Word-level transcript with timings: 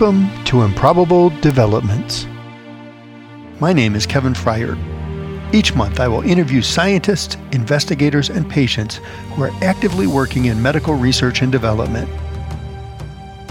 Welcome 0.00 0.44
to 0.46 0.62
Improbable 0.62 1.28
Developments. 1.42 2.26
My 3.60 3.74
name 3.74 3.94
is 3.94 4.06
Kevin 4.06 4.32
Fryer. 4.32 4.78
Each 5.52 5.74
month, 5.74 6.00
I 6.00 6.08
will 6.08 6.22
interview 6.22 6.62
scientists, 6.62 7.36
investigators, 7.52 8.30
and 8.30 8.48
patients 8.48 9.02
who 9.34 9.42
are 9.42 9.50
actively 9.62 10.06
working 10.06 10.46
in 10.46 10.62
medical 10.62 10.94
research 10.94 11.42
and 11.42 11.52
development. 11.52 12.08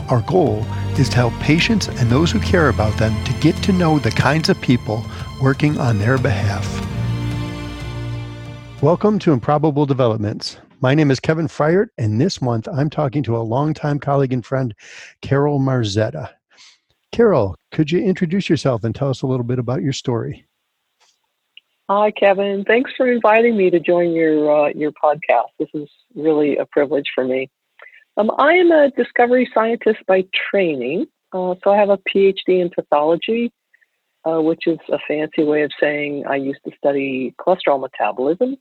Our 0.10 0.24
goal 0.24 0.66
is 0.98 1.08
to 1.10 1.18
help 1.18 1.36
patients 1.36 1.88
and 1.88 2.10
those 2.10 2.32
who 2.32 2.40
care 2.40 2.70
about 2.70 2.98
them 2.98 3.14
to 3.26 3.34
get 3.42 3.56
to 3.58 3.72
know 3.72 4.00
the 4.00 4.10
kinds 4.10 4.50
of 4.50 4.60
people 4.60 5.06
working 5.44 5.78
on 5.78 6.00
their 6.00 6.18
behalf. 6.18 6.66
Welcome 8.82 9.20
to 9.20 9.34
Improbable 9.34 9.86
Developments. 9.86 10.58
My 10.82 10.96
name 10.96 11.12
is 11.12 11.20
Kevin 11.20 11.48
Fryer, 11.48 11.92
and 12.00 12.20
this 12.20 12.42
month 12.42 12.68
I'm 12.68 12.90
talking 12.90 13.22
to 13.24 13.38
a 13.38 13.46
longtime 13.46 14.00
colleague 14.00 14.34
and 14.34 14.44
friend, 14.44 14.74
Carol 15.22 15.60
Marzetta. 15.60 16.32
Carol, 17.12 17.56
could 17.72 17.92
you 17.92 18.00
introduce 18.00 18.50
yourself 18.50 18.84
and 18.84 18.94
tell 18.94 19.10
us 19.10 19.22
a 19.22 19.28
little 19.28 19.44
bit 19.44 19.60
about 19.60 19.82
your 19.82 19.94
story? 19.94 20.46
Hi, 21.90 22.12
Kevin. 22.12 22.64
Thanks 22.66 22.92
for 22.96 23.12
inviting 23.12 23.58
me 23.58 23.72
to 23.72 23.80
join 23.80 24.12
your 24.12 24.68
uh, 24.68 24.70
your 24.76 24.92
podcast. 24.92 25.50
This 25.58 25.70
is 25.74 25.90
really 26.14 26.58
a 26.58 26.66
privilege 26.68 27.08
for 27.16 27.26
me. 27.26 27.50
Um, 28.16 28.30
I 28.38 28.54
am 28.54 28.72
a 28.72 28.92
discovery 28.92 29.50
scientist 29.54 30.00
by 30.08 30.26
training, 30.52 31.08
uh, 31.34 31.56
so 31.64 31.72
I 31.72 31.78
have 31.78 31.90
a 31.90 31.98
PhD 31.98 32.62
in 32.62 32.70
pathology, 32.70 33.52
uh, 34.24 34.40
which 34.42 34.68
is 34.68 34.78
a 34.90 35.00
fancy 35.08 35.44
way 35.44 35.64
of 35.64 35.72
saying 35.80 36.26
I 36.28 36.36
used 36.36 36.60
to 36.68 36.72
study 36.78 37.34
cholesterol 37.40 37.82
metabolism 37.82 38.58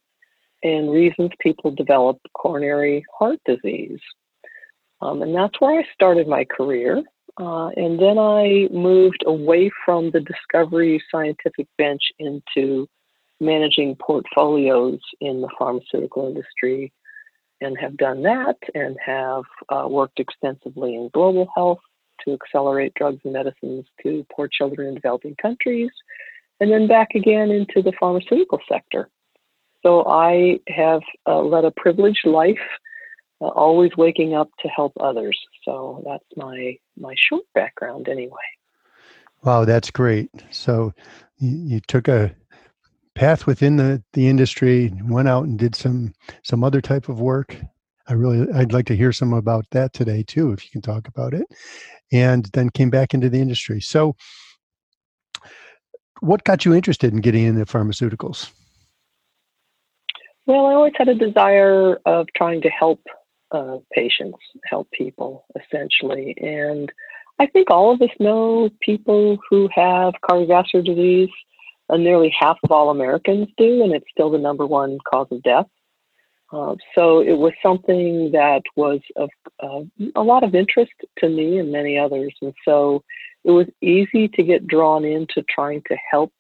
and 0.63 0.91
reasons 0.91 1.31
people 1.39 1.71
develop 1.71 2.19
coronary 2.35 3.05
heart 3.19 3.41
disease. 3.45 4.01
Um, 5.01 5.23
and 5.23 5.35
that's 5.35 5.61
where 5.61 5.79
I 5.79 5.85
started 5.95 6.27
my 6.27 6.45
career. 6.45 7.03
Uh, 7.41 7.69
and 7.77 8.01
then 8.01 8.19
I 8.19 8.69
moved 8.73 9.23
away 9.27 9.71
from 9.85 10.11
the 10.11 10.21
discovery 10.21 11.03
scientific 11.11 11.69
bench 11.77 12.03
into 12.19 12.89
managing 13.41 13.95
portfolios 13.97 14.99
in 15.21 15.41
the 15.41 15.49
pharmaceutical 15.57 16.27
industry 16.27 16.93
and 17.61 17.79
have 17.79 17.97
done 17.97 18.23
that 18.23 18.57
and 18.75 18.97
have 19.05 19.45
uh, 19.69 19.87
worked 19.89 20.21
extensively 20.21 20.95
in 20.95 21.11
global 21.13 21.49
health 21.55 21.81
to 22.25 22.33
accelerate 22.33 22.93
drugs 22.95 23.21
and 23.25 23.33
medicines 23.33 23.87
to 24.03 24.27
poor 24.35 24.49
children 24.49 24.89
in 24.89 24.95
developing 24.95 25.37
countries, 25.41 25.91
and 26.61 26.71
then 26.73 26.89
back 26.89 27.09
again 27.15 27.51
into 27.51 27.83
the 27.83 27.93
pharmaceutical 27.99 28.59
sector. 28.69 29.09
So 29.85 30.05
I 30.09 30.59
have 30.69 31.03
uh, 31.27 31.41
led 31.41 31.65
a 31.65 31.71
privileged 31.71 32.27
life, 32.27 32.59
uh, 33.41 33.49
always 33.49 33.91
waking 33.97 34.35
up 34.35 34.51
to 34.61 34.69
help 34.69 34.93
others. 35.01 35.39
So 35.65 36.03
that's 36.07 36.25
my 36.37 36.77
my 36.97 37.15
short 37.17 37.45
background, 37.55 38.09
anyway. 38.09 38.37
Wow, 39.45 39.65
that's 39.65 39.91
great. 39.91 40.31
So 40.51 40.93
you, 41.39 41.57
you 41.57 41.81
took 41.81 42.09
a 42.09 42.35
path 43.15 43.47
within 43.47 43.77
the 43.77 44.03
the 44.13 44.29
industry, 44.29 44.93
went 45.05 45.29
out 45.29 45.45
and 45.45 45.59
did 45.59 45.75
some 45.75 46.15
some 46.43 46.65
other 46.65 46.81
type 46.81 47.09
of 47.09 47.21
work. 47.21 47.57
I 48.09 48.15
really 48.15 48.51
I'd 48.53 48.73
like 48.73 48.87
to 48.87 48.97
hear 48.97 49.13
some 49.13 49.33
about 49.33 49.67
that 49.71 49.93
today 49.93 50.23
too, 50.23 50.53
if 50.53 50.65
you 50.65 50.71
can 50.71 50.83
talk 50.83 51.09
about 51.09 51.35
it. 51.35 51.47
And 52.11 52.47
then 52.55 52.71
came 52.71 52.91
back 52.91 53.13
into 53.13 53.29
the 53.29 53.41
industry. 53.41 53.81
So 53.81 54.17
what 56.21 56.43
got 56.45 56.65
you 56.65 56.75
interested 56.75 57.13
in 57.13 57.21
getting 57.21 57.45
into 57.45 57.65
pharmaceuticals? 57.67 58.51
Well, 60.47 60.67
I 60.67 60.73
always 60.73 60.95
had 60.97 61.09
a 61.09 61.15
desire 61.15 61.99
of 62.07 62.27
trying 62.35 62.63
to 62.63 62.71
help 62.71 63.01
uh, 63.51 63.79
patients, 63.93 64.39
help 64.65 64.91
people, 64.91 65.45
essentially. 65.61 66.37
And 66.39 66.91
I 67.39 67.47
think 67.47 67.71
all 67.71 67.93
of 67.93 68.03
us 68.03 68.11
know 68.19 68.71
people 68.81 69.39
who 69.49 69.69
have 69.75 70.15
cardiovascular 70.29 70.85
disease. 70.85 71.31
Uh, 71.91 71.97
nearly 71.97 72.31
half 72.39 72.59
of 72.65 72.71
all 72.71 72.91
Americans 72.91 73.49
do, 73.57 73.83
and 73.83 73.95
it's 73.95 74.05
still 74.11 74.31
the 74.31 74.37
number 74.37 74.67
one 74.67 74.99
cause 75.11 75.27
of 75.31 75.43
death. 75.43 75.65
Uh, 76.53 76.75
so 76.95 77.21
it 77.21 77.39
was 77.39 77.53
something 77.63 78.31
that 78.33 78.63
was 78.77 79.01
of 79.17 79.31
uh, 79.63 79.81
a 80.15 80.23
lot 80.23 80.45
of 80.45 80.55
interest 80.55 80.93
to 81.19 81.29
me 81.29 81.59
and 81.59 81.71
many 81.73 81.99
others. 81.99 82.35
And 82.41 82.55
so 82.65 83.03
it 83.45 83.51
was 83.51 83.67
easy 83.83 84.29
to 84.29 84.43
get 84.43 84.67
drawn 84.67 85.05
into 85.05 85.43
trying 85.49 85.83
to 85.89 85.97
help 86.11 86.33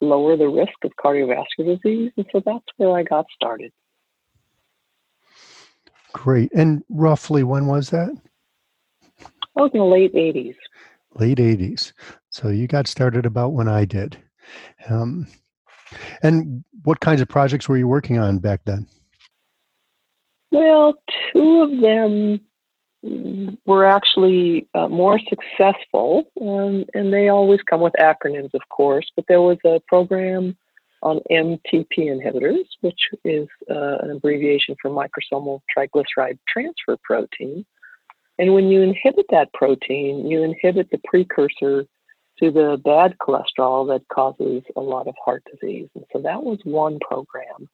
lower 0.00 0.36
the 0.36 0.48
risk 0.48 0.72
of 0.84 0.92
cardiovascular 1.02 1.80
disease. 1.82 2.12
And 2.16 2.26
so 2.32 2.42
that's 2.44 2.66
where 2.76 2.96
I 2.96 3.02
got 3.02 3.26
started. 3.34 3.72
Great. 6.12 6.50
And 6.52 6.82
roughly 6.88 7.42
when 7.44 7.66
was 7.66 7.90
that? 7.90 8.10
I 9.56 9.62
was 9.62 9.70
in 9.74 9.80
the 9.80 9.86
late 9.86 10.14
80s. 10.14 10.56
Late 11.14 11.38
80s. 11.38 11.92
So 12.30 12.48
you 12.48 12.66
got 12.66 12.86
started 12.86 13.26
about 13.26 13.52
when 13.52 13.68
I 13.68 13.84
did. 13.84 14.16
Um, 14.88 15.26
and 16.22 16.64
what 16.84 17.00
kinds 17.00 17.20
of 17.20 17.28
projects 17.28 17.68
were 17.68 17.76
you 17.76 17.88
working 17.88 18.18
on 18.18 18.38
back 18.38 18.60
then? 18.64 18.86
Well, 20.52 20.94
two 21.32 21.62
of 21.62 21.80
them 21.80 22.40
were 23.64 23.84
actually 23.86 24.68
uh, 24.74 24.88
more 24.88 25.18
successful, 25.18 26.24
um, 26.40 26.84
and 26.94 27.12
they 27.12 27.28
always 27.28 27.60
come 27.62 27.80
with 27.80 27.94
acronyms, 28.00 28.52
of 28.54 28.62
course. 28.68 29.10
But 29.16 29.26
there 29.28 29.40
was 29.40 29.58
a 29.64 29.80
program 29.88 30.56
on 31.02 31.20
MTP 31.30 31.86
inhibitors, 31.98 32.64
which 32.80 33.00
is 33.24 33.48
uh, 33.70 33.98
an 33.98 34.10
abbreviation 34.10 34.76
for 34.80 34.90
microsomal 34.90 35.60
triglyceride 35.76 36.38
transfer 36.48 36.96
protein. 37.02 37.64
And 38.38 38.54
when 38.54 38.68
you 38.68 38.82
inhibit 38.82 39.26
that 39.30 39.52
protein, 39.52 40.26
you 40.26 40.42
inhibit 40.42 40.90
the 40.90 41.00
precursor 41.04 41.86
to 42.38 42.50
the 42.50 42.80
bad 42.84 43.16
cholesterol 43.18 43.86
that 43.88 44.06
causes 44.08 44.62
a 44.76 44.80
lot 44.80 45.08
of 45.08 45.14
heart 45.22 45.42
disease. 45.50 45.88
And 45.94 46.04
so 46.12 46.22
that 46.22 46.42
was 46.42 46.58
one 46.64 46.98
program. 47.00 47.68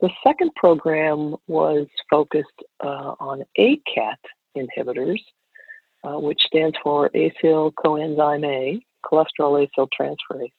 The 0.00 0.10
second 0.26 0.54
program 0.56 1.36
was 1.46 1.86
focused 2.10 2.62
uh, 2.84 3.14
on 3.18 3.44
ACAT 3.58 4.18
inhibitors, 4.56 5.20
uh, 6.04 6.18
which 6.18 6.40
stands 6.46 6.76
for 6.82 7.10
acyl 7.10 7.72
coenzyme 7.72 8.44
A, 8.44 8.80
cholesterol 9.04 9.66
acyl 9.66 9.88
transferase. 9.98 10.50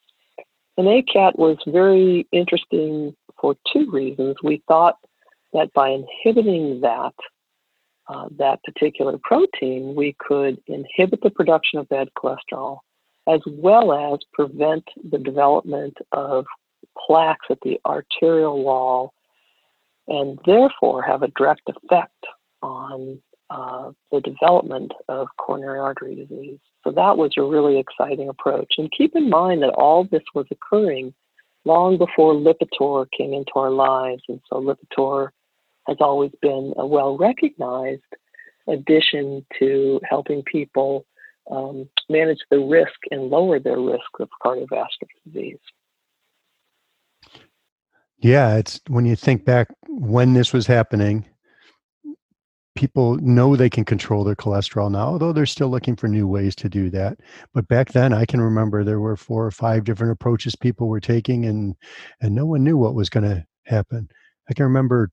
And 0.78 0.88
ACAT 0.88 1.38
was 1.38 1.58
very 1.68 2.28
interesting 2.32 3.16
for 3.40 3.56
two 3.72 3.90
reasons. 3.92 4.36
We 4.44 4.62
thought 4.68 4.98
that 5.54 5.74
by 5.74 5.90
inhibiting 5.90 6.82
that, 6.82 7.14
uh, 8.08 8.28
that 8.38 8.64
particular 8.64 9.18
protein, 9.24 9.96
we 9.96 10.16
could 10.20 10.62
inhibit 10.68 11.22
the 11.22 11.32
production 11.32 11.80
of 11.80 11.90
bad 11.90 12.10
cholesterol 12.18 12.80
as 13.28 13.42
well 13.46 14.14
as 14.14 14.20
prevent 14.34 14.86
the 15.12 15.18
development 15.18 15.98
of 16.14 16.46
plaques 17.06 17.46
at 17.50 17.60
the 17.62 17.80
arterial 17.86 18.64
wall 18.64 19.14
and 20.08 20.40
therefore 20.46 21.04
have 21.04 21.24
a 21.24 21.28
direct 21.30 21.68
effect 21.68 22.26
on 22.62 23.22
uh, 23.50 23.92
the 24.12 24.22
development 24.22 24.92
of 25.08 25.28
coronary 25.38 25.80
artery 25.80 26.16
disease. 26.16 26.60
So 26.84 26.92
that 26.92 27.18
was 27.18 27.32
a 27.38 27.44
really 27.44 27.80
exciting 27.80 28.30
approach. 28.30 28.74
And 28.78 28.92
keep 28.92 29.16
in 29.16 29.30
mind 29.30 29.64
that 29.64 29.70
all 29.70 30.04
this 30.06 30.24
was 30.34 30.46
occurring 30.52 31.14
long 31.66 31.98
before 31.98 32.34
Lipitor 32.34 33.08
came 33.18 33.34
into 33.34 33.52
our 33.56 33.72
lives. 33.72 34.24
And 34.28 34.42
so 34.50 34.62
Lipitor 34.62 35.30
has 35.88 35.98
always 36.00 36.32
been 36.42 36.74
a 36.78 36.86
well 36.86 37.18
recognized 37.18 38.02
addition 38.68 39.46
to 39.60 40.00
helping 40.04 40.44
people 40.44 41.06
um, 41.50 41.88
manage 42.10 42.40
the 42.50 42.60
risk 42.60 43.00
and 43.12 43.30
lower 43.30 43.60
their 43.60 43.80
risk 43.80 44.20
of 44.20 44.30
cardiovascular 44.44 45.08
disease. 45.26 45.60
Yeah, 48.20 48.56
it's 48.58 48.82
when 48.88 49.06
you 49.06 49.16
think 49.16 49.46
back 49.46 49.68
when 49.88 50.34
this 50.34 50.52
was 50.52 50.68
happening, 50.68 51.26
people 52.78 53.16
know 53.18 53.56
they 53.56 53.70
can 53.70 53.84
control 53.84 54.24
their 54.24 54.36
cholesterol 54.36 54.92
now, 54.92 55.08
although 55.08 55.34
they're 55.34 55.46
still 55.46 55.70
looking 55.70 55.96
for 55.96 56.08
new 56.08 56.28
ways 56.28 56.56
to 56.56 56.70
do 56.70 56.90
that. 56.92 57.18
But 57.54 57.68
back 57.68 57.92
then, 57.92 58.14
I 58.14 58.26
can 58.26 58.40
remember 58.40 58.84
there 58.84 59.00
were 59.00 59.18
four 59.18 59.46
or 59.46 59.52
five 59.52 59.84
different 59.84 60.14
approaches 60.14 60.56
people 60.56 60.88
were 60.88 61.00
taking, 61.00 61.46
and 61.46 61.76
and 62.22 62.36
no 62.36 62.46
one 62.46 62.64
knew 62.64 62.78
what 62.78 62.94
was 62.94 63.10
going 63.10 63.24
to 63.24 63.46
happen. 63.66 64.08
I 64.50 64.54
can 64.54 64.64
remember 64.66 65.10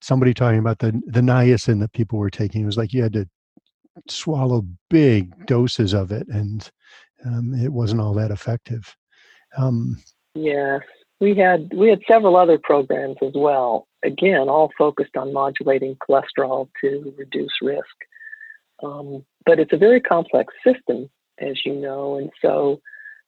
somebody 0.00 0.34
talking 0.34 0.58
about 0.58 0.80
the 0.80 1.00
the 1.06 1.20
niacin 1.20 1.80
that 1.80 1.92
people 1.92 2.18
were 2.18 2.30
taking. 2.30 2.62
It 2.62 2.66
was 2.66 2.76
like 2.76 2.92
you 2.92 3.02
had 3.02 3.12
to 3.14 3.28
swallow 4.08 4.66
big 4.90 5.46
doses 5.46 5.94
of 5.94 6.10
it, 6.10 6.26
and 6.28 6.68
um, 7.24 7.54
it 7.54 7.72
wasn't 7.72 8.00
all 8.00 8.14
that 8.14 8.32
effective. 8.32 8.94
Um, 9.56 10.02
yes, 10.34 10.82
we 11.20 11.34
had 11.36 11.70
we 11.74 11.88
had 11.88 12.00
several 12.10 12.36
other 12.36 12.58
programs 12.58 13.16
as 13.22 13.32
well. 13.34 13.86
Again, 14.04 14.48
all 14.48 14.70
focused 14.76 15.16
on 15.16 15.32
modulating 15.32 15.96
cholesterol 15.96 16.68
to 16.82 17.14
reduce 17.16 17.52
risk. 17.62 17.96
Um, 18.82 19.24
but 19.46 19.58
it's 19.58 19.72
a 19.72 19.78
very 19.78 20.00
complex 20.00 20.52
system, 20.66 21.08
as 21.38 21.64
you 21.64 21.74
know, 21.74 22.16
and 22.18 22.30
so 22.42 22.80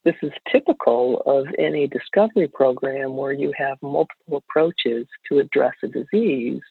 this 0.06 0.14
is 0.22 0.30
typical 0.50 1.20
of 1.26 1.46
any 1.58 1.88
discovery 1.88 2.46
program 2.46 3.16
where 3.16 3.32
you 3.32 3.52
have 3.58 3.76
multiple 3.82 4.36
approaches 4.36 5.06
to 5.28 5.40
address 5.40 5.74
a 5.82 5.88
disease. 5.88 6.62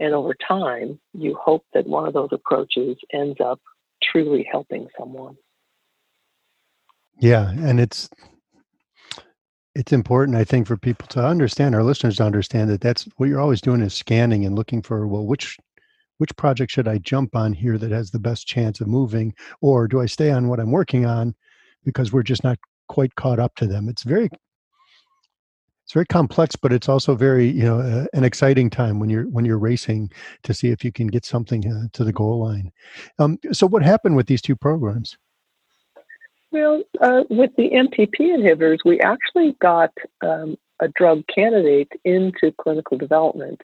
And 0.00 0.12
over 0.12 0.34
time, 0.46 0.98
you 1.14 1.38
hope 1.40 1.64
that 1.74 1.86
one 1.86 2.06
of 2.08 2.12
those 2.12 2.30
approaches 2.32 2.96
ends 3.12 3.38
up 3.40 3.60
truly 4.02 4.46
helping 4.50 4.88
someone. 4.98 5.36
Yeah, 7.20 7.50
and 7.50 7.78
it's 7.78 8.10
it's 9.76 9.92
important, 9.92 10.38
I 10.38 10.44
think, 10.44 10.66
for 10.66 10.78
people 10.78 11.06
to 11.08 11.24
understand, 11.24 11.74
our 11.74 11.82
listeners 11.82 12.16
to 12.16 12.24
understand 12.24 12.70
that 12.70 12.80
that's 12.80 13.06
what 13.18 13.28
you're 13.28 13.40
always 13.40 13.60
doing 13.60 13.82
is 13.82 13.92
scanning 13.92 14.46
and 14.46 14.56
looking 14.56 14.80
for 14.80 15.06
well, 15.06 15.26
which 15.26 15.58
which 16.16 16.34
project 16.36 16.72
should 16.72 16.88
I 16.88 16.96
jump 16.96 17.36
on 17.36 17.52
here 17.52 17.76
that 17.76 17.90
has 17.90 18.10
the 18.10 18.18
best 18.18 18.46
chance 18.46 18.80
of 18.80 18.86
moving, 18.86 19.34
or 19.60 19.86
do 19.86 20.00
I 20.00 20.06
stay 20.06 20.30
on 20.30 20.48
what 20.48 20.60
I'm 20.60 20.70
working 20.70 21.04
on 21.04 21.34
because 21.84 22.10
we're 22.10 22.22
just 22.22 22.42
not 22.42 22.58
quite 22.88 23.14
caught 23.16 23.38
up 23.38 23.54
to 23.56 23.66
them? 23.66 23.90
It's 23.90 24.02
very 24.02 24.30
it's 25.84 25.92
very 25.92 26.06
complex, 26.06 26.56
but 26.56 26.72
it's 26.72 26.88
also 26.88 27.14
very 27.14 27.46
you 27.46 27.64
know 27.64 27.80
uh, 27.80 28.06
an 28.14 28.24
exciting 28.24 28.70
time 28.70 28.98
when 28.98 29.10
you're 29.10 29.28
when 29.28 29.44
you're 29.44 29.58
racing 29.58 30.10
to 30.44 30.54
see 30.54 30.70
if 30.70 30.84
you 30.86 30.90
can 30.90 31.08
get 31.08 31.26
something 31.26 31.70
uh, 31.70 31.88
to 31.92 32.02
the 32.02 32.14
goal 32.14 32.42
line. 32.42 32.72
Um, 33.18 33.38
so, 33.52 33.66
what 33.66 33.82
happened 33.82 34.16
with 34.16 34.26
these 34.26 34.40
two 34.40 34.56
programs? 34.56 35.18
Well, 36.52 36.82
uh, 37.00 37.24
with 37.28 37.50
the 37.56 37.70
MTP 37.70 38.20
inhibitors, 38.20 38.78
we 38.84 39.00
actually 39.00 39.56
got 39.60 39.92
um, 40.24 40.56
a 40.80 40.88
drug 40.88 41.24
candidate 41.32 41.90
into 42.04 42.52
clinical 42.60 42.96
development, 42.96 43.62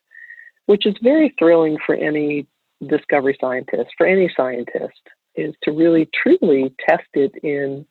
which 0.66 0.86
is 0.86 0.94
very 1.02 1.34
thrilling 1.38 1.78
for 1.84 1.94
any 1.94 2.46
discovery 2.86 3.36
scientist, 3.40 3.90
for 3.96 4.06
any 4.06 4.30
scientist, 4.36 5.00
is 5.36 5.54
to 5.62 5.72
really 5.72 6.08
truly 6.14 6.74
test 6.86 7.08
it 7.14 7.32
in 7.42 7.86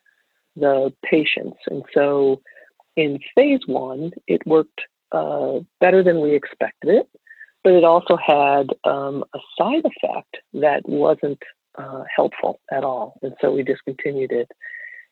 the 0.55 0.93
patients. 1.03 1.57
And 1.67 1.83
so 1.93 2.41
in 2.95 3.19
phase 3.35 3.61
one, 3.65 4.11
it 4.27 4.45
worked 4.45 4.81
uh, 5.11 5.59
better 5.79 6.03
than 6.03 6.21
we 6.21 6.35
expected 6.35 6.89
it, 6.89 7.09
but 7.63 7.73
it 7.73 7.83
also 7.83 8.17
had 8.17 8.67
um, 8.83 9.23
a 9.33 9.39
side 9.57 9.83
effect 9.85 10.38
that 10.53 10.81
wasn't 10.85 11.41
uh, 11.77 12.03
helpful 12.13 12.59
at 12.71 12.83
all. 12.83 13.17
And 13.21 13.33
so 13.41 13.51
we 13.51 13.63
discontinued 13.63 14.31
it. 14.31 14.51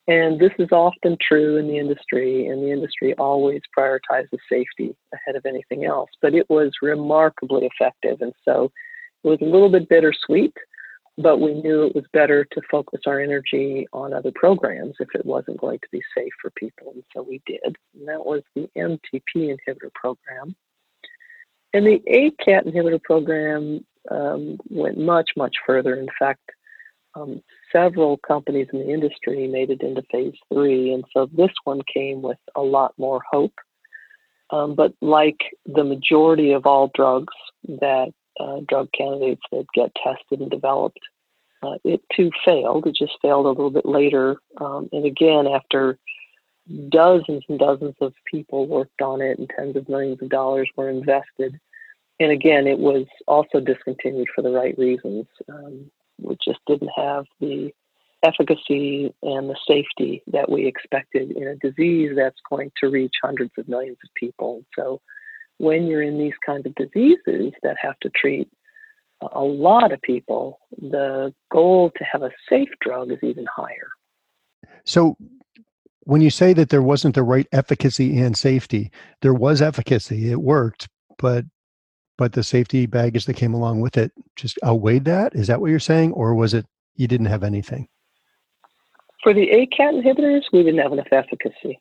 And 0.09 0.39
this 0.39 0.51
is 0.57 0.69
often 0.71 1.17
true 1.21 1.57
in 1.57 1.67
the 1.67 1.77
industry, 1.77 2.47
and 2.47 2.63
the 2.63 2.71
industry 2.71 3.13
always 3.19 3.61
prioritizes 3.77 4.39
safety 4.51 4.95
ahead 5.13 5.35
of 5.35 5.45
anything 5.45 5.85
else. 5.85 6.09
But 6.19 6.33
it 6.33 6.50
was 6.50 6.71
remarkably 6.81 7.67
effective. 7.67 8.19
And 8.21 8.33
so 8.44 8.71
it 9.23 9.27
was 9.27 9.38
a 9.39 9.45
little 9.45 9.69
bit 9.69 9.88
bittersweet, 9.88 10.56
but 11.19 11.38
we 11.38 11.53
knew 11.53 11.83
it 11.83 11.94
was 11.94 12.06
better 12.11 12.44
to 12.44 12.61
focus 12.71 13.01
our 13.06 13.19
energy 13.19 13.88
on 13.94 14.11
other 14.11 14.31
programs 14.33 14.95
if 15.00 15.09
it 15.13 15.27
wasn't 15.27 15.59
going 15.59 15.77
to 15.77 15.88
be 15.91 16.01
safe 16.17 16.33
for 16.41 16.50
people. 16.55 16.91
And 16.95 17.03
so 17.15 17.21
we 17.21 17.39
did. 17.45 17.77
And 17.94 18.07
that 18.07 18.25
was 18.25 18.41
the 18.55 18.67
MTP 18.75 19.21
inhibitor 19.35 19.94
program. 19.94 20.55
And 21.75 21.85
the 21.85 22.01
ACAT 22.07 22.65
inhibitor 22.65 23.03
program 23.03 23.85
um, 24.09 24.57
went 24.69 24.97
much, 24.97 25.29
much 25.38 25.55
further. 25.67 25.97
In 25.97 26.07
fact, 26.17 26.50
um, 27.13 27.44
several 27.71 28.18
companies 28.18 28.68
in 28.74 28.80
the 28.80 28.89
industry 28.94 29.48
made 29.48 29.69
it 29.69 29.81
into 29.81 30.04
phase 30.12 30.36
three. 30.51 30.94
And 30.94 31.04
so 31.13 31.30
this 31.31 31.51
one 31.63 31.81
came 31.92 32.21
with 32.21 32.38
a 32.56 32.62
lot 32.62 32.94
more 32.98 33.21
hope. 33.30 33.54
Um, 34.51 34.75
but 34.75 34.94
like 35.01 35.42
the 35.66 35.83
majority 35.83 36.51
of 36.54 36.66
all 36.66 36.92
drugs 36.95 37.33
that 37.68 38.12
uh, 38.39 38.62
drug 38.68 38.89
candidates 38.98 39.42
that 39.51 39.66
get 39.75 39.92
tested 39.95 40.42
and 40.42 40.50
developed, 40.50 41.00
uh, 41.62 41.75
it 41.83 42.01
too 42.16 42.31
failed. 42.45 42.88
It 42.88 42.95
just 42.95 43.18
failed 43.21 43.45
a 43.45 43.50
little 43.50 43.69
bit 43.69 43.86
later. 43.86 44.38
Um, 44.57 44.89
and 44.92 45.06
again, 45.06 45.45
after 45.45 46.00
dozens 46.89 47.44
and 47.50 47.60
dozens 47.60 47.95
of 48.01 48.13
people 48.25 48.68
worked 48.68 49.01
on 49.01 49.22
it 49.22 49.38
and 49.38 49.50
tens 49.56 49.75
of 49.75 49.89
millions 49.89 50.22
of 50.22 50.30
dollars 50.30 50.69
were 50.75 50.89
invested. 50.89 51.60
And 52.19 52.31
again, 52.31 52.68
it 52.68 52.80
was 52.80 53.06
also 53.27 53.60
discontinued 53.60 54.27
for 54.33 54.42
the 54.42 54.51
right 54.51 54.77
reasons. 54.77 55.25
Um, 55.48 55.89
we 56.21 56.38
just 56.44 56.60
didn't 56.68 56.92
have 56.95 57.25
the 57.39 57.71
efficacy 58.24 59.13
and 59.24 59.50
the 59.50 59.56
safety 59.68 60.21
that 60.27 60.50
we 60.50 60.68
expected 60.68 61.31
in 61.31 61.48
a 61.48 61.56
disease 61.56 62.12
that's 62.16 62.39
going 62.50 62.71
to 62.81 62.89
reach 62.89 63.13
hundreds 63.24 63.51
of 63.57 63.68
millions 63.68 63.98
of 64.04 64.10
people. 64.16 64.63
So, 64.77 65.01
when 65.57 65.88
you're 65.88 66.01
in 66.01 66.18
these 66.18 66.33
kinds 66.45 66.66
of 66.66 66.75
diseases 66.75 67.51
that 67.63 67.75
have 67.81 68.00
to 68.00 68.10
treat 68.16 68.50
a 69.33 69.44
lot 69.44 69.92
of 69.92 70.01
people, 70.01 70.60
the 70.77 71.33
goal 71.51 71.92
to 71.98 72.04
have 72.06 72.24
a 72.24 72.31
safe 72.50 72.69
drug 72.80 73.12
is 73.12 73.19
even 73.22 73.45
higher. 73.45 73.89
So, 74.86 75.18
when 76.01 76.22
you 76.22 76.30
say 76.30 76.54
that 76.54 76.69
there 76.69 76.81
wasn't 76.81 77.15
the 77.15 77.24
right 77.24 77.48
efficacy 77.51 78.19
and 78.19 78.38
safety, 78.38 78.92
there 79.22 79.33
was 79.33 79.62
efficacy, 79.62 80.31
it 80.31 80.42
worked, 80.42 80.88
but 81.18 81.45
but 82.19 82.33
the 82.33 82.44
safety 82.44 82.86
baggage 82.86 83.25
that 83.25 83.36
came 83.36 83.54
along 83.54 83.80
with 83.80 83.95
it 83.95 84.12
just 84.36 84.60
outweighed 84.62 85.06
that. 85.06 85.33
Is 85.33 85.48
that 85.48 85.62
what 85.62 85.69
you're 85.69 85.80
saying, 85.80 86.12
or 86.12 86.36
was 86.36 86.54
it 86.54 86.66
you 86.98 87.07
didn't 87.07 87.27
have 87.27 87.44
anything? 87.44 87.88
For 89.24 89.33
the 89.33 89.48
ACAT 89.48 90.04
inhibitors, 90.04 90.42
we 90.51 90.62
didn't 90.63 90.81
have 90.81 90.92
enough 90.92 91.07
efficacy. 91.13 91.80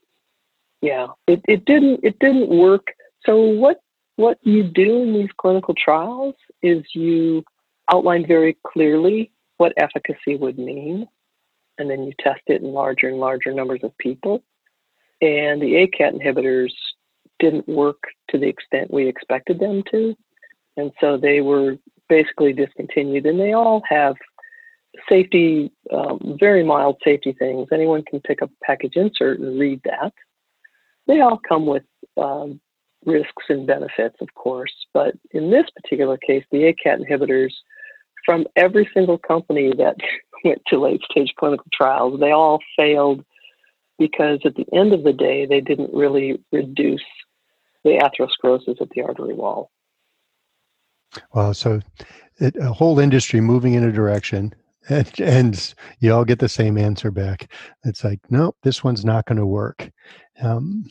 Yeah, 0.80 1.08
it, 1.26 1.42
it 1.48 1.64
didn't 1.64 2.00
it 2.04 2.20
didn't 2.20 2.48
work. 2.50 2.86
So 3.26 3.36
what 3.36 3.80
what 4.14 4.38
you 4.42 4.62
do 4.62 5.02
in 5.02 5.12
these 5.12 5.30
clinical 5.38 5.74
trials 5.74 6.36
is 6.62 6.84
you 6.94 7.42
outline 7.90 8.24
very 8.24 8.56
clearly 8.64 9.32
what 9.56 9.72
efficacy 9.76 10.36
would 10.36 10.56
mean, 10.56 11.08
and 11.78 11.90
then 11.90 12.04
you 12.04 12.12
test 12.20 12.42
it 12.46 12.62
in 12.62 12.72
larger 12.72 13.08
and 13.08 13.18
larger 13.18 13.52
numbers 13.52 13.80
of 13.82 13.98
people. 13.98 14.44
And 15.20 15.60
the 15.60 15.74
ACAT 15.74 16.14
inhibitors 16.14 16.70
didn't 17.40 17.66
work 17.66 18.04
to 18.30 18.38
the 18.38 18.46
extent 18.46 18.92
we 18.92 19.08
expected 19.08 19.58
them 19.58 19.82
to. 19.90 20.14
And 20.78 20.92
so 21.00 21.16
they 21.16 21.40
were 21.40 21.76
basically 22.08 22.52
discontinued, 22.52 23.26
and 23.26 23.38
they 23.38 23.52
all 23.52 23.82
have 23.88 24.14
safety, 25.08 25.72
um, 25.92 26.36
very 26.38 26.62
mild 26.62 26.96
safety 27.04 27.34
things. 27.36 27.66
Anyone 27.72 28.04
can 28.04 28.20
pick 28.20 28.42
up 28.42 28.50
a 28.50 28.64
package 28.64 28.94
insert 28.94 29.40
and 29.40 29.58
read 29.58 29.80
that. 29.84 30.12
They 31.08 31.20
all 31.20 31.40
come 31.46 31.66
with 31.66 31.82
um, 32.16 32.60
risks 33.04 33.44
and 33.48 33.66
benefits, 33.66 34.16
of 34.20 34.32
course, 34.34 34.72
but 34.94 35.14
in 35.32 35.50
this 35.50 35.64
particular 35.82 36.16
case, 36.16 36.44
the 36.52 36.72
ACAT 36.72 37.04
inhibitors, 37.04 37.52
from 38.24 38.46
every 38.54 38.88
single 38.94 39.18
company 39.18 39.72
that 39.78 39.96
went 40.44 40.62
to 40.68 40.78
late 40.78 41.02
stage 41.10 41.32
clinical 41.40 41.66
trials, 41.72 42.20
they 42.20 42.30
all 42.30 42.60
failed 42.76 43.24
because 43.98 44.38
at 44.44 44.54
the 44.54 44.66
end 44.72 44.92
of 44.92 45.02
the 45.02 45.12
day, 45.12 45.44
they 45.44 45.60
didn't 45.60 45.92
really 45.92 46.40
reduce 46.52 47.02
the 47.82 47.98
atherosclerosis 47.98 48.80
of 48.80 48.88
the 48.94 49.02
artery 49.02 49.34
wall. 49.34 49.72
Wow. 51.34 51.52
So 51.52 51.80
it, 52.38 52.56
a 52.56 52.72
whole 52.72 52.98
industry 52.98 53.40
moving 53.40 53.74
in 53.74 53.84
a 53.84 53.92
direction 53.92 54.54
and, 54.88 55.20
and, 55.20 55.74
you 56.00 56.14
all 56.14 56.24
get 56.24 56.38
the 56.38 56.48
same 56.48 56.78
answer 56.78 57.10
back. 57.10 57.52
It's 57.84 58.04
like, 58.04 58.20
no, 58.30 58.54
this 58.62 58.82
one's 58.82 59.04
not 59.04 59.26
going 59.26 59.38
to 59.38 59.46
work. 59.46 59.90
Um, 60.40 60.86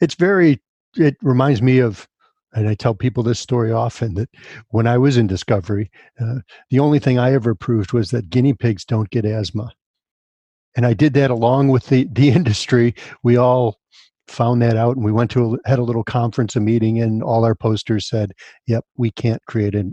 it's 0.00 0.14
very, 0.14 0.60
it 0.96 1.16
reminds 1.22 1.62
me 1.62 1.78
of, 1.78 2.08
and 2.54 2.68
I 2.68 2.74
tell 2.74 2.94
people 2.94 3.22
this 3.22 3.38
story 3.38 3.70
often 3.70 4.14
that 4.14 4.30
when 4.70 4.86
I 4.86 4.98
was 4.98 5.16
in 5.16 5.26
discovery, 5.26 5.90
uh, 6.18 6.36
the 6.70 6.80
only 6.80 6.98
thing 6.98 7.18
I 7.18 7.34
ever 7.34 7.54
proved 7.54 7.92
was 7.92 8.10
that 8.10 8.30
guinea 8.30 8.54
pigs 8.54 8.84
don't 8.84 9.10
get 9.10 9.26
asthma. 9.26 9.72
And 10.74 10.84
I 10.86 10.94
did 10.94 11.14
that 11.14 11.30
along 11.30 11.68
with 11.68 11.86
the, 11.86 12.08
the 12.10 12.30
industry. 12.40 12.94
We 13.22 13.36
all 13.36 13.78
found 14.28 14.60
that 14.60 14.76
out 14.76 14.96
and 14.96 15.04
we 15.04 15.12
went 15.12 15.30
to 15.30 15.54
a, 15.54 15.68
had 15.68 15.78
a 15.78 15.84
little 15.84 16.04
conference 16.04 16.56
a 16.56 16.60
meeting 16.60 17.00
and 17.00 17.22
all 17.22 17.44
our 17.44 17.54
posters 17.54 18.08
said 18.08 18.32
yep 18.66 18.84
we 18.96 19.10
can't 19.10 19.40
create 19.46 19.74
an, 19.74 19.92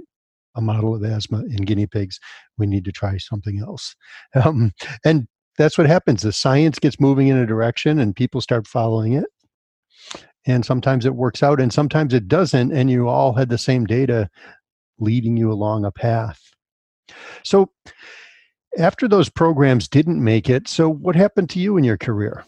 a 0.55 0.61
model 0.61 0.95
of 0.95 1.03
asthma 1.03 1.43
in 1.45 1.63
guinea 1.63 1.87
pigs. 1.87 2.19
We 2.57 2.67
need 2.67 2.85
to 2.85 2.91
try 2.91 3.17
something 3.17 3.59
else. 3.59 3.95
Um, 4.43 4.73
and 5.05 5.27
that's 5.57 5.77
what 5.77 5.87
happens. 5.87 6.23
The 6.23 6.33
science 6.33 6.79
gets 6.79 6.99
moving 6.99 7.27
in 7.27 7.37
a 7.37 7.45
direction 7.45 7.99
and 7.99 8.15
people 8.15 8.41
start 8.41 8.67
following 8.67 9.13
it. 9.13 9.25
And 10.45 10.65
sometimes 10.65 11.05
it 11.05 11.15
works 11.15 11.43
out 11.43 11.61
and 11.61 11.71
sometimes 11.71 12.13
it 12.13 12.27
doesn't 12.27 12.71
and 12.71 12.89
you 12.89 13.07
all 13.07 13.33
had 13.33 13.49
the 13.49 13.59
same 13.59 13.85
data 13.85 14.29
leading 14.99 15.37
you 15.37 15.51
along 15.51 15.85
a 15.85 15.91
path. 15.91 16.41
So 17.43 17.69
after 18.79 19.07
those 19.07 19.29
programs 19.29 19.87
didn't 19.87 20.21
make 20.21 20.49
it 20.49 20.67
so 20.67 20.89
what 20.89 21.15
happened 21.15 21.49
to 21.51 21.59
you 21.59 21.77
in 21.77 21.83
your 21.83 21.97
career 21.97 22.43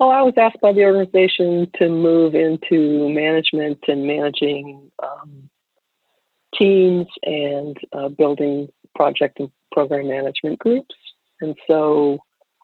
well, 0.00 0.10
I 0.10 0.22
was 0.22 0.32
asked 0.38 0.62
by 0.62 0.72
the 0.72 0.84
organization 0.84 1.70
to 1.78 1.90
move 1.90 2.34
into 2.34 3.10
management 3.10 3.80
and 3.86 4.06
managing 4.06 4.90
um, 5.02 5.50
teams 6.58 7.06
and 7.22 7.76
uh, 7.92 8.08
building 8.08 8.68
project 8.94 9.38
and 9.40 9.50
program 9.72 10.08
management 10.08 10.58
groups. 10.58 10.94
And 11.42 11.54
so 11.68 12.18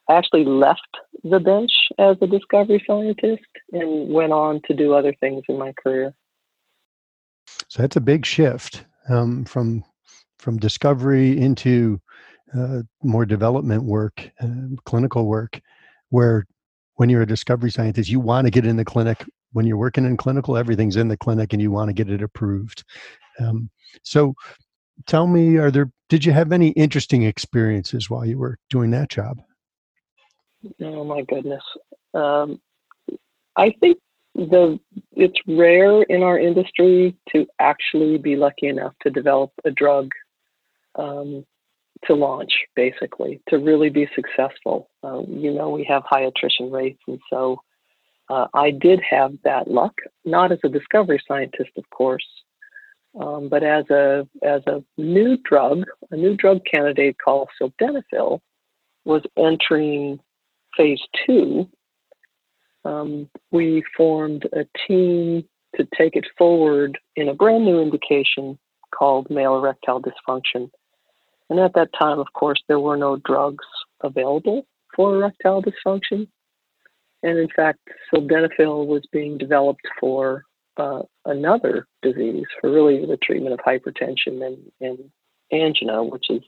I 0.08 0.14
actually 0.14 0.46
left 0.46 0.80
the 1.24 1.38
bench 1.38 1.72
as 1.98 2.16
a 2.22 2.26
discovery 2.26 2.82
scientist 2.86 3.44
and 3.70 4.08
went 4.08 4.32
on 4.32 4.62
to 4.66 4.74
do 4.74 4.94
other 4.94 5.14
things 5.20 5.42
in 5.46 5.58
my 5.58 5.74
career. 5.82 6.14
So 7.68 7.82
that's 7.82 7.96
a 7.96 8.00
big 8.00 8.24
shift 8.24 8.86
um, 9.10 9.44
from 9.44 9.84
from 10.38 10.56
discovery 10.58 11.38
into 11.38 12.00
uh, 12.56 12.82
more 13.02 13.26
development 13.26 13.84
work, 13.84 14.30
uh, 14.40 14.76
clinical 14.84 15.26
work, 15.26 15.60
where 16.10 16.46
when 16.96 17.08
you're 17.08 17.22
a 17.22 17.26
discovery 17.26 17.70
scientist, 17.70 18.10
you 18.10 18.20
want 18.20 18.46
to 18.46 18.50
get 18.50 18.66
in 18.66 18.76
the 18.76 18.84
clinic. 18.84 19.24
When 19.52 19.66
you're 19.66 19.76
working 19.76 20.04
in 20.04 20.16
clinical, 20.16 20.56
everything's 20.56 20.96
in 20.96 21.08
the 21.08 21.16
clinic 21.16 21.52
and 21.52 21.62
you 21.62 21.70
want 21.70 21.88
to 21.88 21.94
get 21.94 22.10
it 22.10 22.22
approved. 22.22 22.84
Um, 23.38 23.70
so, 24.02 24.34
tell 25.06 25.26
me, 25.26 25.56
are 25.56 25.70
there? 25.70 25.90
Did 26.08 26.24
you 26.24 26.32
have 26.32 26.52
any 26.52 26.70
interesting 26.70 27.22
experiences 27.22 28.10
while 28.10 28.24
you 28.24 28.38
were 28.38 28.58
doing 28.70 28.90
that 28.90 29.08
job? 29.08 29.38
Oh 30.82 31.04
my 31.04 31.22
goodness. 31.22 31.62
Um, 32.14 32.60
I 33.56 33.74
think 33.80 33.98
the 34.34 34.78
it's 35.12 35.38
rare 35.46 36.02
in 36.02 36.22
our 36.22 36.38
industry 36.38 37.16
to 37.32 37.46
actually 37.58 38.18
be 38.18 38.36
lucky 38.36 38.68
enough 38.68 38.92
to 39.02 39.10
develop 39.10 39.50
a 39.64 39.70
drug 39.70 40.12
um, 40.96 41.44
to 42.04 42.14
launch, 42.14 42.52
basically, 42.74 43.40
to 43.48 43.58
really 43.58 43.90
be 43.90 44.08
successful. 44.14 44.88
Uh, 45.02 45.22
you 45.28 45.52
know, 45.52 45.70
we 45.70 45.84
have 45.84 46.02
high 46.04 46.22
attrition 46.22 46.70
rates, 46.70 47.00
and 47.06 47.20
so 47.30 47.60
uh, 48.28 48.46
I 48.54 48.70
did 48.70 49.00
have 49.08 49.32
that 49.44 49.68
luck, 49.68 49.94
not 50.24 50.52
as 50.52 50.58
a 50.64 50.68
discovery 50.68 51.22
scientist, 51.26 51.70
of 51.76 51.88
course, 51.90 52.26
um, 53.18 53.48
but 53.48 53.62
as 53.62 53.88
a 53.90 54.28
as 54.42 54.62
a 54.66 54.82
new 54.98 55.38
drug, 55.38 55.84
a 56.10 56.16
new 56.16 56.36
drug 56.36 56.60
candidate 56.70 57.16
called 57.22 57.48
sildenafil 57.60 58.40
was 59.04 59.22
entering 59.38 60.18
phase 60.76 61.00
two. 61.24 61.68
Um, 62.84 63.28
we 63.50 63.82
formed 63.96 64.48
a 64.52 64.66
team 64.86 65.44
to 65.76 65.86
take 65.96 66.16
it 66.16 66.26
forward 66.36 66.98
in 67.16 67.28
a 67.28 67.34
brand 67.34 67.64
new 67.64 67.80
indication 67.80 68.58
called 68.94 69.28
male 69.30 69.56
erectile 69.56 70.02
dysfunction. 70.02 70.70
And 71.48 71.60
at 71.60 71.74
that 71.74 71.90
time, 71.98 72.18
of 72.18 72.32
course, 72.32 72.60
there 72.66 72.80
were 72.80 72.96
no 72.96 73.16
drugs 73.16 73.64
available 74.02 74.66
for 74.94 75.16
erectile 75.16 75.62
dysfunction. 75.62 76.28
And 77.22 77.38
in 77.38 77.48
fact, 77.54 77.78
sildenafil 78.12 78.86
was 78.86 79.06
being 79.12 79.38
developed 79.38 79.86
for 80.00 80.44
uh, 80.76 81.02
another 81.24 81.86
disease, 82.02 82.46
for 82.60 82.70
really 82.70 83.04
the 83.06 83.16
treatment 83.16 83.54
of 83.54 83.60
hypertension 83.60 84.44
and, 84.44 84.58
and 84.80 85.10
angina, 85.52 86.04
which 86.04 86.26
is 86.30 86.42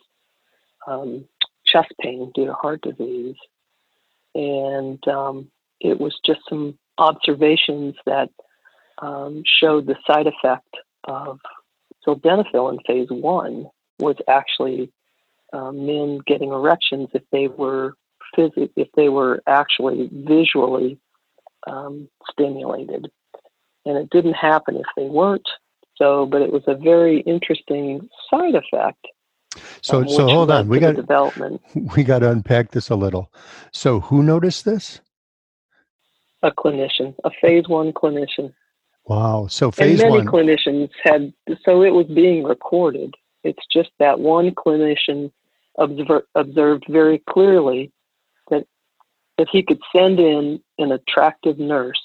um, 0.86 1.24
chest 1.64 1.92
pain 2.00 2.30
due 2.34 2.46
to 2.46 2.52
heart 2.52 2.82
disease. 2.82 3.36
And 4.34 5.06
um, 5.08 5.50
it 5.80 5.98
was 5.98 6.18
just 6.24 6.40
some 6.48 6.78
observations 6.98 7.94
that 8.04 8.30
um, 9.00 9.42
showed 9.60 9.86
the 9.86 9.96
side 10.06 10.26
effect 10.26 10.74
of 11.04 11.38
sildenafil 12.06 12.72
in 12.72 12.78
phase 12.86 13.08
one 13.10 13.66
was 13.98 14.16
actually 14.28 14.90
um, 15.52 15.86
men 15.86 16.20
getting 16.26 16.50
erections 16.52 17.08
if 17.14 17.22
they 17.32 17.48
were 17.48 17.94
phys- 18.36 18.70
if 18.76 18.88
they 18.96 19.08
were 19.08 19.42
actually 19.46 20.08
visually 20.12 20.98
um, 21.66 22.08
stimulated, 22.30 23.10
and 23.84 23.96
it 23.96 24.10
didn't 24.10 24.34
happen 24.34 24.76
if 24.76 24.86
they 24.96 25.08
weren't. 25.08 25.48
So, 25.96 26.26
but 26.26 26.42
it 26.42 26.52
was 26.52 26.62
a 26.66 26.74
very 26.74 27.20
interesting 27.20 28.08
side 28.30 28.54
effect. 28.54 29.04
So, 29.82 30.02
um, 30.02 30.08
so 30.08 30.28
hold 30.28 30.50
on, 30.50 30.68
we 30.68 30.78
got 30.78 30.94
development. 30.94 31.60
We 31.96 32.04
got 32.04 32.20
to 32.20 32.30
unpack 32.30 32.70
this 32.70 32.90
a 32.90 32.94
little. 32.94 33.32
So, 33.72 34.00
who 34.00 34.22
noticed 34.22 34.64
this? 34.64 35.00
A 36.42 36.52
clinician, 36.52 37.14
a 37.24 37.30
phase 37.40 37.66
one 37.66 37.92
clinician. 37.92 38.52
Wow. 39.08 39.46
So 39.48 39.70
phase 39.70 40.00
and 40.00 40.10
many 40.10 40.24
one. 40.24 40.26
clinicians 40.26 40.90
had, 41.02 41.32
so 41.64 41.82
it 41.82 41.90
was 41.90 42.06
being 42.06 42.44
recorded. 42.44 43.14
It's 43.44 43.64
just 43.72 43.90
that 43.98 44.18
one 44.18 44.50
clinician 44.50 45.30
observer, 45.78 46.26
observed 46.34 46.84
very 46.88 47.22
clearly 47.28 47.92
that 48.50 48.64
that 49.38 49.48
he 49.50 49.62
could 49.62 49.80
send 49.94 50.18
in 50.18 50.60
an 50.78 50.92
attractive 50.92 51.58
nurse 51.58 52.02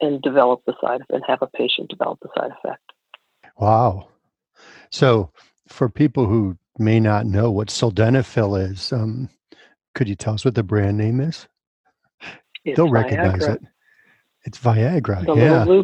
and 0.00 0.20
develop 0.22 0.62
the 0.66 0.74
side 0.80 1.00
and 1.10 1.22
have 1.26 1.42
a 1.42 1.46
patient 1.46 1.88
develop 1.88 2.18
the 2.20 2.28
side 2.36 2.50
effect. 2.50 2.82
Wow. 3.58 4.08
So 4.90 5.30
for 5.68 5.88
people 5.88 6.26
who 6.26 6.58
may 6.78 6.98
not 6.98 7.26
know 7.26 7.50
what 7.50 7.68
sildenafil 7.68 8.70
is, 8.70 8.92
um, 8.92 9.28
could 9.94 10.08
you 10.08 10.16
tell 10.16 10.34
us 10.34 10.44
what 10.44 10.54
the 10.54 10.62
brand 10.62 10.98
name 10.98 11.20
is? 11.20 11.46
It's 12.64 12.76
They'll 12.76 12.90
recognize 12.90 13.42
Viagra. 13.42 13.54
it. 13.54 13.62
It's 14.44 14.58
Viagra. 14.58 15.26
The 15.26 15.34
yeah. 15.34 15.82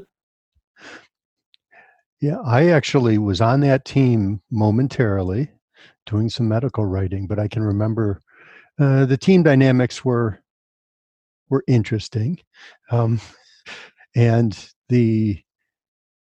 Yeah, 2.21 2.39
I 2.45 2.71
actually 2.71 3.19
was 3.19 3.41
on 3.41 3.61
that 3.61 3.85
team 3.85 4.43
momentarily 4.51 5.51
doing 6.07 6.29
some 6.29 6.49
medical 6.49 6.85
writing, 6.85 7.27
but 7.27 7.39
I 7.39 7.47
can 7.47 7.63
remember 7.63 8.21
uh, 8.79 9.05
the 9.05 9.17
team 9.17 9.43
dynamics 9.43 10.05
were 10.05 10.41
were 11.49 11.65
interesting, 11.67 12.39
um, 12.91 13.21
and 14.17 14.57
the 14.89 15.41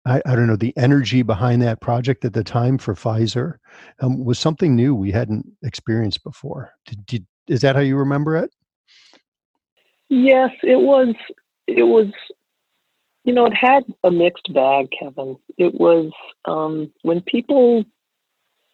I, 0.06 0.22
I, 0.24 0.36
don't 0.36 0.46
know 0.46 0.56
the 0.56 0.76
energy 0.76 1.22
behind 1.22 1.60
that 1.62 1.80
project 1.80 2.24
at 2.24 2.32
the 2.32 2.44
time 2.44 2.78
for 2.78 2.94
Pfizer 2.94 3.56
um, 4.00 4.24
was 4.24 4.38
something 4.38 4.74
new 4.74 4.94
we 4.94 5.10
hadn't 5.10 5.46
experienced 5.62 6.24
before. 6.24 6.70
Did, 6.86 7.06
did, 7.06 7.26
is 7.48 7.60
that 7.60 7.76
how 7.76 7.82
you 7.82 7.96
remember 7.96 8.36
it? 8.36 8.50
Yes, 10.08 10.50
it 10.62 10.80
was. 10.80 11.14
It 11.66 11.82
was 11.82 12.06
you 13.28 13.34
know, 13.34 13.44
it 13.44 13.52
had 13.54 13.84
a 14.04 14.10
mixed 14.10 14.50
bag, 14.54 14.88
Kevin. 14.98 15.36
It 15.58 15.74
was 15.74 16.10
um, 16.46 16.90
when 17.02 17.20
people 17.20 17.84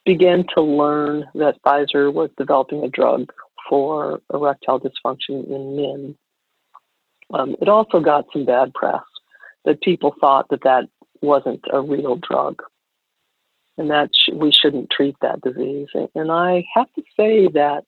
began 0.04 0.44
to 0.54 0.62
learn 0.62 1.25
that 1.34 1.61
Pfizer 1.66 2.14
was 2.14 2.30
developing 2.38 2.84
a 2.84 2.88
drug 2.88 3.32
for 3.68 4.20
erectile 4.32 4.78
dysfunction 4.78 5.44
in 5.50 5.75
men. 5.75 6.16
Um, 7.32 7.56
it 7.61 7.68
also 7.68 7.99
got 7.99 8.26
some 8.32 8.44
bad 8.44 8.73
press 8.75 9.02
that 9.64 9.80
people 9.80 10.14
thought 10.20 10.46
that 10.50 10.62
that 10.62 10.84
wasn't 11.20 11.64
a 11.73 11.80
real 11.80 12.14
drug 12.14 12.62
and 13.76 13.90
that 13.90 14.11
sh- 14.14 14.34
we 14.34 14.52
shouldn't 14.52 14.88
treat 14.88 15.16
that 15.20 15.40
disease. 15.40 15.88
And 16.14 16.30
I 16.30 16.64
have 16.76 16.92
to 16.92 17.02
say 17.18 17.49
that 17.49 17.82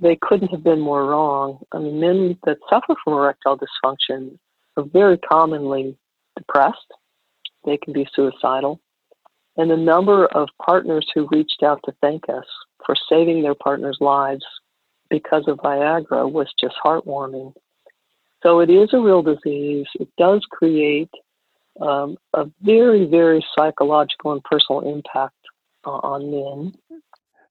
they 0.00 0.18
couldn't 0.20 0.50
have 0.50 0.64
been 0.64 0.80
more 0.80 1.06
wrong. 1.06 1.60
I 1.70 1.78
mean, 1.78 2.00
men 2.00 2.38
that 2.44 2.58
suffer 2.68 2.96
from 3.04 3.12
erectile 3.12 3.56
dysfunction 3.56 4.36
are 4.80 4.84
very 4.84 5.18
commonly 5.18 5.96
depressed. 6.36 6.92
They 7.64 7.76
can 7.76 7.92
be 7.92 8.08
suicidal. 8.14 8.80
And 9.56 9.70
the 9.70 9.76
number 9.76 10.26
of 10.26 10.48
partners 10.64 11.06
who 11.14 11.28
reached 11.30 11.62
out 11.62 11.80
to 11.84 11.92
thank 12.00 12.28
us 12.28 12.46
for 12.84 12.94
saving 13.08 13.42
their 13.42 13.54
partners' 13.54 13.98
lives 14.00 14.44
because 15.10 15.44
of 15.48 15.58
Viagra 15.58 16.30
was 16.30 16.48
just 16.58 16.76
heartwarming. 16.84 17.52
So 18.42 18.60
it 18.60 18.70
is 18.70 18.88
a 18.94 19.00
real 19.00 19.22
disease. 19.22 19.86
It 19.94 20.08
does 20.16 20.46
create 20.50 21.10
um, 21.80 22.16
a 22.32 22.46
very, 22.62 23.04
very 23.04 23.44
psychological 23.56 24.32
and 24.32 24.42
personal 24.44 24.94
impact 24.94 25.34
uh, 25.84 25.90
on 25.90 26.30
men. 26.30 27.00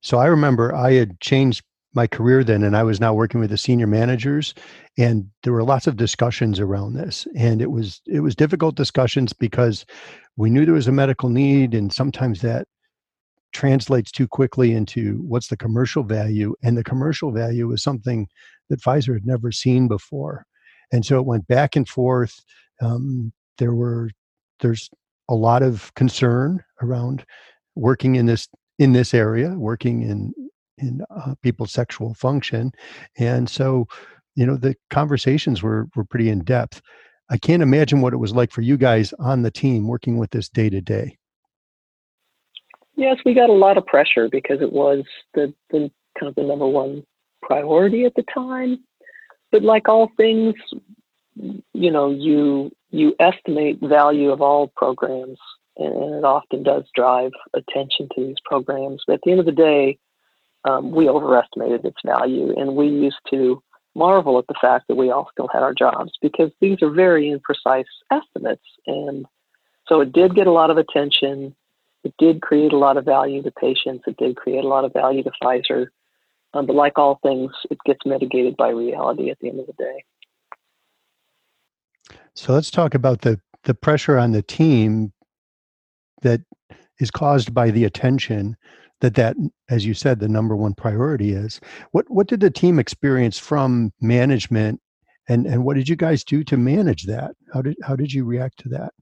So 0.01 0.17
I 0.17 0.25
remember 0.27 0.73
I 0.73 0.93
had 0.93 1.19
changed 1.19 1.63
my 1.93 2.05
career 2.05 2.43
then 2.43 2.63
and 2.63 2.77
i 2.77 2.83
was 2.83 2.99
now 2.99 3.13
working 3.13 3.39
with 3.39 3.49
the 3.49 3.57
senior 3.57 3.87
managers 3.87 4.53
and 4.99 5.29
there 5.43 5.53
were 5.53 5.63
lots 5.63 5.87
of 5.87 5.95
discussions 5.95 6.59
around 6.59 6.93
this. 6.93 7.25
And 7.33 7.61
it 7.61 7.71
was 7.71 8.01
it 8.05 8.19
was 8.19 8.35
difficult 8.35 8.75
discussions 8.75 9.31
because 9.31 9.85
we 10.35 10.49
knew 10.49 10.65
there 10.65 10.73
was 10.73 10.89
a 10.89 10.91
medical 10.91 11.29
need 11.29 11.73
and 11.73 11.91
sometimes 11.91 12.41
that 12.41 12.67
translates 13.53 14.11
too 14.11 14.27
quickly 14.27 14.73
into 14.73 15.23
what's 15.25 15.47
the 15.47 15.55
commercial 15.55 16.03
value 16.03 16.53
and 16.61 16.77
the 16.77 16.83
commercial 16.83 17.31
value 17.31 17.71
is 17.71 17.81
something 17.81 18.27
that 18.69 18.81
pfizer 18.81 19.13
had 19.13 19.25
never 19.25 19.53
seen 19.53 19.87
before. 19.87 20.45
And 20.91 21.05
so 21.05 21.17
it 21.17 21.25
went 21.25 21.47
back 21.47 21.77
and 21.77 21.87
forth. 21.87 22.41
Um, 22.81 23.31
there 23.57 23.73
were 23.73 24.09
there's 24.59 24.89
a 25.29 25.35
lot 25.35 25.63
of 25.63 25.93
concern 25.93 26.61
around 26.81 27.23
working 27.75 28.15
in 28.15 28.25
this 28.25 28.49
in 28.79 28.91
this 28.91 29.13
area 29.13 29.51
working 29.51 30.01
in 30.01 30.33
in 30.79 31.01
uh, 31.09 31.35
people's 31.41 31.71
sexual 31.71 32.13
function. 32.13 32.71
And 33.17 33.49
so 33.49 33.87
you 34.39 34.45
know 34.45 34.55
the 34.55 34.75
conversations 34.89 35.61
were 35.61 35.87
were 35.95 36.05
pretty 36.05 36.29
in 36.29 36.43
depth 36.43 36.81
i 37.29 37.37
can't 37.37 37.61
imagine 37.61 37.99
what 38.01 38.13
it 38.13 38.17
was 38.17 38.33
like 38.33 38.51
for 38.51 38.61
you 38.61 38.77
guys 38.77 39.13
on 39.19 39.41
the 39.41 39.51
team 39.51 39.87
working 39.87 40.17
with 40.17 40.31
this 40.31 40.47
day 40.49 40.69
to 40.69 40.81
day. 40.81 41.17
Yes 42.95 43.17
we 43.25 43.33
got 43.33 43.49
a 43.49 43.53
lot 43.53 43.77
of 43.77 43.85
pressure 43.85 44.29
because 44.29 44.61
it 44.61 44.71
was 44.71 45.03
the, 45.33 45.53
the 45.71 45.91
kind 46.17 46.29
of 46.29 46.35
the 46.35 46.43
number 46.43 46.67
one 46.67 47.03
priority 47.41 48.05
at 48.05 48.13
the 48.15 48.23
time. 48.33 48.79
But 49.51 49.63
like 49.63 49.89
all 49.89 50.09
things 50.15 50.55
you 51.35 51.91
know 51.91 52.09
you 52.09 52.71
you 52.91 53.15
estimate 53.19 53.79
value 53.81 54.31
of 54.31 54.41
all 54.41 54.71
programs 54.75 55.37
and 55.77 56.15
it 56.15 56.23
often 56.23 56.63
does 56.63 56.83
drive 56.95 57.31
attention 57.53 58.07
to 58.15 58.25
these 58.25 58.39
programs. 58.45 59.03
But 59.05 59.15
at 59.15 59.19
the 59.23 59.31
end 59.31 59.39
of 59.41 59.45
the 59.45 59.51
day 59.51 59.97
um, 60.65 60.91
we 60.91 61.07
overestimated 61.07 61.85
its 61.85 61.97
value, 62.05 62.53
and 62.57 62.75
we 62.75 62.87
used 62.87 63.19
to 63.29 63.61
marvel 63.95 64.37
at 64.37 64.47
the 64.47 64.55
fact 64.61 64.87
that 64.87 64.95
we 64.95 65.09
all 65.09 65.29
still 65.31 65.49
had 65.51 65.63
our 65.63 65.73
jobs 65.73 66.11
because 66.21 66.51
these 66.61 66.81
are 66.81 66.89
very 66.89 67.35
imprecise 67.35 67.85
estimates. 68.11 68.63
And 68.87 69.25
so 69.87 70.01
it 70.01 70.13
did 70.13 70.35
get 70.35 70.47
a 70.47 70.51
lot 70.51 70.69
of 70.69 70.77
attention. 70.77 71.55
It 72.03 72.13
did 72.17 72.41
create 72.41 72.71
a 72.71 72.77
lot 72.77 72.97
of 72.97 73.05
value 73.05 73.41
to 73.43 73.51
patients. 73.51 74.03
It 74.07 74.17
did 74.17 74.37
create 74.37 74.63
a 74.63 74.67
lot 74.67 74.85
of 74.85 74.93
value 74.93 75.23
to 75.23 75.31
Pfizer. 75.43 75.87
Um, 76.53 76.65
but 76.65 76.75
like 76.75 76.97
all 76.97 77.19
things, 77.21 77.51
it 77.69 77.77
gets 77.85 77.99
mitigated 78.05 78.57
by 78.57 78.69
reality 78.69 79.29
at 79.29 79.37
the 79.39 79.49
end 79.49 79.59
of 79.59 79.67
the 79.67 79.73
day. 79.73 80.03
So 82.35 82.53
let's 82.53 82.71
talk 82.71 82.95
about 82.95 83.21
the 83.21 83.39
the 83.63 83.73
pressure 83.73 84.17
on 84.17 84.31
the 84.31 84.41
team 84.41 85.11
that 86.21 86.41
is 86.99 87.11
caused 87.11 87.53
by 87.53 87.71
the 87.71 87.83
attention 87.83 88.55
that 89.01 89.15
that 89.15 89.35
as 89.69 89.85
you 89.85 89.93
said 89.93 90.19
the 90.19 90.27
number 90.27 90.55
one 90.55 90.73
priority 90.73 91.33
is. 91.33 91.59
What 91.91 92.09
what 92.09 92.27
did 92.27 92.39
the 92.39 92.51
team 92.51 92.79
experience 92.79 93.37
from 93.37 93.91
management 94.01 94.81
and 95.27 95.45
and 95.45 95.63
what 95.63 95.75
did 95.75 95.87
you 95.87 95.95
guys 95.95 96.23
do 96.23 96.43
to 96.45 96.57
manage 96.57 97.03
that? 97.03 97.35
How 97.53 97.61
did 97.61 97.77
how 97.83 97.95
did 97.95 98.13
you 98.13 98.25
react 98.25 98.59
to 98.59 98.69
that? 98.69 98.93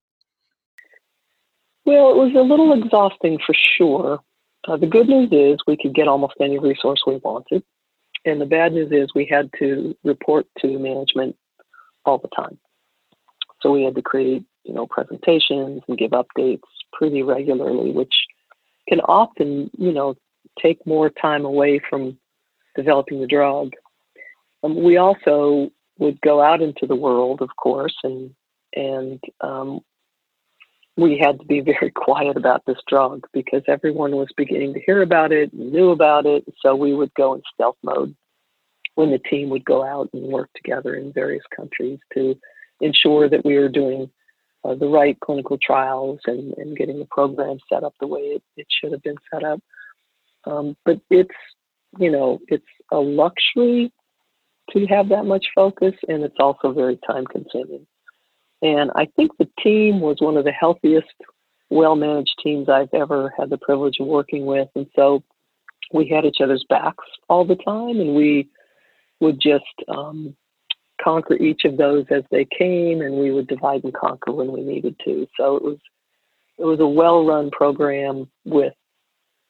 Well 1.86 2.12
it 2.12 2.16
was 2.16 2.34
a 2.36 2.42
little 2.42 2.74
exhausting 2.82 3.40
for 3.46 3.56
sure. 3.78 4.20
Uh, 4.68 4.76
the 4.76 4.88
good 4.88 5.08
news 5.08 5.30
is 5.32 5.60
we 5.66 5.78
could 5.78 5.96
get 5.96 6.08
almost 6.08 6.36
any 6.42 6.60
resource 6.60 7.00
we 7.08 7.18
wanted 7.18 7.64
and 8.26 8.42
the 8.42 8.46
bad 8.46 8.74
news 8.74 8.92
is 8.92 9.10
we 9.16 9.26
had 9.26 9.50
to 9.60 9.96
report 10.04 10.46
to 10.60 10.78
management 10.80 11.36
all 12.06 12.18
the 12.18 12.28
time. 12.36 12.58
So 13.62 13.72
we 13.72 13.84
had 13.84 13.96
to 13.96 14.02
create 14.02 14.44
you 14.64 14.74
know 14.74 14.86
presentations 14.86 15.82
and 15.88 15.98
give 15.98 16.12
updates 16.12 16.62
pretty 16.94 17.24
regularly 17.24 17.92
which 17.92 18.14
can 18.88 19.02
often, 19.02 19.70
you 19.78 19.92
know, 19.92 20.16
take 20.62 20.86
more 20.86 21.10
time 21.10 21.46
away 21.46 21.80
from 21.90 22.18
developing 22.76 23.22
the 23.22 23.28
drug. 23.28 23.74
Um, 24.64 24.82
we 24.82 24.98
also 24.98 25.70
would 26.00 26.22
go 26.22 26.42
out 26.42 26.62
into 26.62 26.86
the 26.88 26.96
world, 26.96 27.42
of 27.42 27.50
course, 27.56 27.96
and 28.04 28.34
and 28.76 29.20
um, 29.42 29.80
we 30.96 31.18
had 31.18 31.40
to 31.40 31.46
be 31.46 31.60
very 31.80 31.92
quiet 31.92 32.38
about 32.38 32.64
this 32.66 32.78
drug 32.88 33.26
because 33.34 33.64
everyone 33.68 34.16
was 34.16 34.28
beginning 34.38 34.74
to 34.74 34.82
hear 34.82 35.02
about 35.02 35.32
it, 35.32 35.52
and 35.54 35.72
knew 35.72 35.92
about 35.92 36.26
it. 36.26 36.46
So 36.62 36.76
we 36.76 36.94
would 36.94 37.14
go 37.14 37.34
in 37.34 37.42
stealth 37.54 37.78
mode 37.84 38.16
when 38.96 39.12
the 39.12 39.20
team 39.20 39.50
would 39.50 39.64
go 39.64 39.86
out 39.86 40.10
and 40.14 40.24
work 40.24 40.50
together 40.56 40.96
in 40.96 41.14
various 41.14 41.44
countries 41.56 42.00
to 42.14 42.36
ensure 42.82 43.30
that 43.30 43.46
we 43.46 43.58
were 43.58 43.70
doing 43.70 44.10
uh, 44.68 44.76
the 44.76 44.88
right 44.88 45.18
clinical 45.22 45.58
trials 45.58 46.20
and, 46.26 46.54
and 46.58 46.78
getting 46.78 47.00
the 47.00 47.06
program 47.06 47.58
set 47.72 47.84
up 47.84 47.94
the 48.00 48.08
way 48.08 48.20
it, 48.20 48.44
it 48.58 48.68
should 48.70 48.92
have 48.92 49.04
been 49.04 49.18
set 49.34 49.44
up. 49.44 49.60
Um, 50.46 50.76
but 50.86 51.00
it's, 51.10 51.30
you 51.98 52.12
know, 52.12 52.40
it's 52.48 52.66
a 52.92 52.98
luxury 52.98 53.92
to 54.72 54.86
have 54.88 55.10
that 55.10 55.24
much 55.24 55.46
focus, 55.56 55.94
and 56.08 56.24
it's 56.24 56.36
also 56.40 56.74
very 56.74 57.00
time 57.08 57.26
consuming. 57.26 57.88
And 58.62 58.92
I 58.96 59.08
think 59.16 59.32
the 59.38 59.50
team 59.64 60.02
was 60.02 60.18
one 60.20 60.36
of 60.36 60.44
the 60.44 60.52
healthiest, 60.52 61.08
well 61.70 61.96
managed 61.96 62.36
teams 62.44 62.70
I've 62.70 62.94
ever 62.94 63.34
had 63.38 63.50
the 63.50 63.58
privilege 63.58 63.98
of 64.00 64.08
working 64.08 64.46
with. 64.46 64.68
And 64.76 64.88
so 64.96 65.24
we 65.94 66.08
had 66.08 66.26
each 66.26 66.42
other's 66.42 66.66
backs 66.68 67.06
all 67.30 67.46
the 67.46 67.56
time, 67.56 68.00
and 68.00 68.16
we 68.16 68.50
would 69.20 69.40
just 69.40 69.64
um, 69.88 70.36
conquer 71.02 71.36
each 71.36 71.66
of 71.66 71.78
those 71.78 72.06
as 72.10 72.24
they 72.32 72.46
came, 72.46 73.02
and 73.02 73.16
we 73.16 73.32
would 73.32 73.48
divide 73.48 73.84
and 73.84 73.94
conquer 73.94 74.32
when 74.32 74.52
we 74.52 74.62
needed 74.62 74.96
to. 75.06 75.28
So 75.38 75.56
it 75.56 75.64
was 75.64 75.78
it 76.58 76.66
was 76.66 76.80
a 76.80 76.88
well 76.88 77.26
run 77.26 77.52
program 77.52 78.30
with 78.46 78.74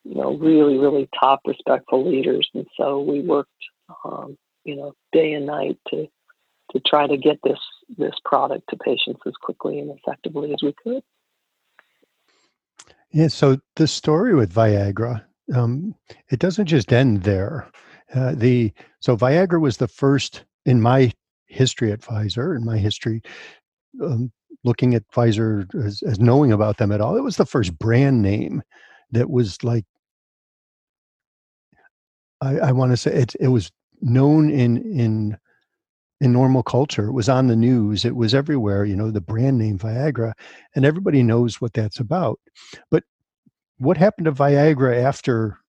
you 0.03 0.15
know 0.15 0.35
really 0.35 0.77
really 0.77 1.09
top 1.19 1.41
respectful 1.45 2.09
leaders, 2.09 2.49
and 2.53 2.67
so 2.77 3.01
we 3.01 3.21
worked 3.21 3.49
um, 4.05 4.37
you 4.63 4.75
know 4.75 4.93
day 5.11 5.33
and 5.33 5.45
night 5.45 5.77
to 5.89 6.07
to 6.71 6.81
try 6.85 7.07
to 7.07 7.17
get 7.17 7.39
this 7.43 7.59
this 7.97 8.15
product 8.25 8.69
to 8.69 8.77
patients 8.77 9.21
as 9.25 9.33
quickly 9.41 9.79
and 9.79 9.91
effectively 9.91 10.53
as 10.53 10.61
we 10.61 10.73
could. 10.83 11.03
Yeah. 13.11 13.29
So 13.29 13.59
the 13.75 13.87
story 13.87 14.35
with 14.35 14.53
Viagra, 14.53 15.23
um, 15.53 15.95
it 16.29 16.39
doesn't 16.39 16.65
just 16.65 16.91
end 16.91 17.23
there. 17.23 17.67
Uh, 18.13 18.33
the 18.35 18.73
so 18.99 19.15
Viagra 19.17 19.59
was 19.59 19.77
the 19.77 19.87
first 19.87 20.43
in 20.65 20.81
my 20.81 21.11
history 21.47 21.91
at 21.91 22.01
Pfizer 22.01 22.55
and 22.55 22.65
my 22.65 22.77
history 22.77 23.21
um, 24.03 24.31
looking 24.63 24.93
at 24.93 25.07
Pfizer 25.09 25.67
as, 25.85 26.01
as 26.03 26.19
knowing 26.19 26.51
about 26.51 26.77
them 26.77 26.91
at 26.91 27.01
all. 27.01 27.15
It 27.17 27.23
was 27.23 27.37
the 27.37 27.45
first 27.45 27.77
brand 27.77 28.21
name 28.21 28.61
that 29.11 29.29
was 29.29 29.63
like 29.63 29.85
I, 32.41 32.57
I 32.59 32.71
want 32.71 32.91
to 32.91 32.97
say 32.97 33.13
it 33.13 33.35
it 33.39 33.47
was 33.47 33.71
known 34.01 34.49
in 34.49 34.77
in 34.77 35.37
in 36.19 36.33
normal 36.33 36.63
culture. 36.63 37.07
It 37.07 37.13
was 37.13 37.29
on 37.29 37.47
the 37.47 37.55
news. 37.55 38.03
It 38.05 38.15
was 38.15 38.33
everywhere. 38.33 38.85
You 38.85 38.95
know 38.95 39.11
the 39.11 39.21
brand 39.21 39.57
name 39.57 39.77
Viagra, 39.77 40.33
and 40.75 40.85
everybody 40.85 41.23
knows 41.23 41.61
what 41.61 41.73
that's 41.73 41.99
about. 41.99 42.39
But 42.91 43.03
what 43.77 43.97
happened 43.97 44.25
to 44.25 44.31
Viagra 44.31 45.03
after 45.03 45.59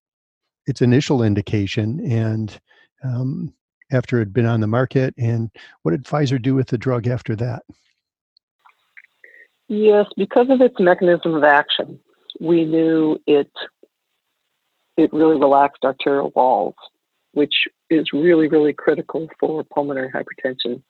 its 0.66 0.82
initial 0.82 1.22
indication 1.22 2.00
and 2.10 2.60
um, 3.04 3.54
after 3.90 4.16
it 4.16 4.20
had 4.20 4.32
been 4.32 4.46
on 4.46 4.60
the 4.60 4.66
market? 4.66 5.14
And 5.18 5.50
what 5.82 5.92
did 5.92 6.04
Pfizer 6.04 6.40
do 6.40 6.54
with 6.54 6.68
the 6.68 6.78
drug 6.78 7.06
after 7.06 7.34
that? 7.36 7.62
Yes, 9.68 10.06
because 10.16 10.46
of 10.48 10.60
its 10.60 10.76
mechanism 10.78 11.34
of 11.34 11.44
action, 11.44 12.00
we 12.40 12.64
knew 12.64 13.18
it 13.26 13.50
it 14.96 15.12
really 15.12 15.38
relaxed 15.38 15.84
arterial 15.84 16.32
walls, 16.34 16.74
which 17.32 17.54
is 17.88 18.06
really, 18.12 18.48
really 18.48 18.72
critical 18.72 19.28
for 19.38 19.62
pulmonary 19.62 20.10
hypertension. 20.10 20.82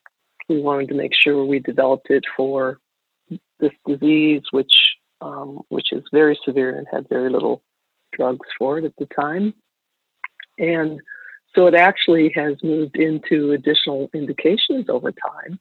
We 0.49 0.63
wanted 0.63 0.89
to 0.89 0.95
make 0.95 1.13
sure 1.15 1.45
we 1.45 1.59
developed 1.59 2.09
it 2.09 2.25
for 2.37 2.79
this 3.61 3.73
disease, 3.87 4.43
which 4.51 4.73
um, 5.21 5.61
which 5.69 5.93
is 5.93 6.05
very 6.13 6.39
severe 6.45 6.79
and 6.79 6.87
had 6.91 7.09
very 7.09 7.31
little 7.31 7.63
drugs 8.13 8.47
for 8.59 8.79
it 8.79 8.85
at 8.85 8.95
the 8.99 9.07
time. 9.07 9.53
And 10.59 11.01
so 11.55 11.67
it 11.67 11.75
actually 11.75 12.31
has 12.35 12.57
moved 12.63 12.97
into 12.97 13.53
additional 13.53 14.09
indications 14.15 14.87
over 14.89 15.13
time. 15.13 15.59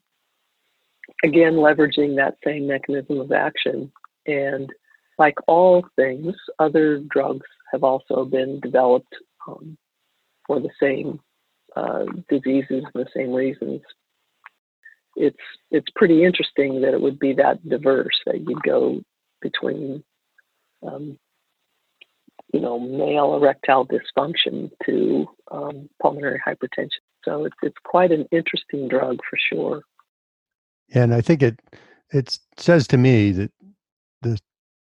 Again, 1.23 1.53
leveraging 1.53 2.15
that 2.17 2.37
same 2.43 2.67
mechanism 2.67 3.19
of 3.19 3.31
action. 3.31 3.91
And 4.25 4.69
like 5.17 5.35
all 5.47 5.85
things, 5.95 6.35
other 6.59 6.99
drugs 6.99 7.45
have 7.71 7.83
also 7.83 8.25
been 8.25 8.59
developed 8.59 9.15
um, 9.47 9.77
for 10.45 10.59
the 10.59 10.69
same 10.79 11.19
uh, 11.75 12.05
diseases 12.29 12.83
and 12.93 13.05
the 13.05 13.07
same 13.15 13.33
reasons. 13.33 13.81
It's 15.15 15.37
it's 15.71 15.87
pretty 15.95 16.23
interesting 16.23 16.81
that 16.81 16.93
it 16.93 17.01
would 17.01 17.17
be 17.17 17.33
that 17.33 17.67
diverse 17.67 18.15
that 18.25 18.41
you'd 18.41 18.61
go 18.61 19.01
between 19.41 20.03
um, 20.85 21.17
you 22.53 22.59
know, 22.59 22.79
male 22.79 23.35
erectile 23.35 23.87
dysfunction 23.87 24.71
to 24.85 25.27
um, 25.51 25.89
pulmonary 26.01 26.41
hypertension. 26.45 27.01
So 27.25 27.45
it's 27.45 27.55
it's 27.61 27.77
quite 27.83 28.11
an 28.11 28.25
interesting 28.31 28.87
drug 28.87 29.19
for 29.29 29.37
sure. 29.51 29.81
And 30.93 31.13
I 31.13 31.21
think 31.21 31.43
it 31.43 31.59
it 32.11 32.39
says 32.57 32.87
to 32.87 32.97
me 32.97 33.31
that 33.31 33.51
the 34.21 34.39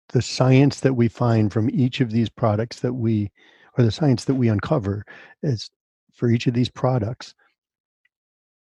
the 0.09 0.23
science 0.23 0.81
that 0.81 0.95
we 0.95 1.09
find 1.09 1.53
from 1.53 1.71
each 1.71 2.01
of 2.01 2.11
these 2.11 2.29
products 2.29 2.81
that 2.81 2.95
we 2.95 3.31
or 3.77 3.85
the 3.85 3.91
science 3.91 4.25
that 4.25 4.35
we 4.35 4.49
uncover 4.49 5.05
is 5.43 5.71
for 6.15 6.29
each 6.29 6.47
of 6.47 6.55
these 6.55 6.71
products 6.71 7.35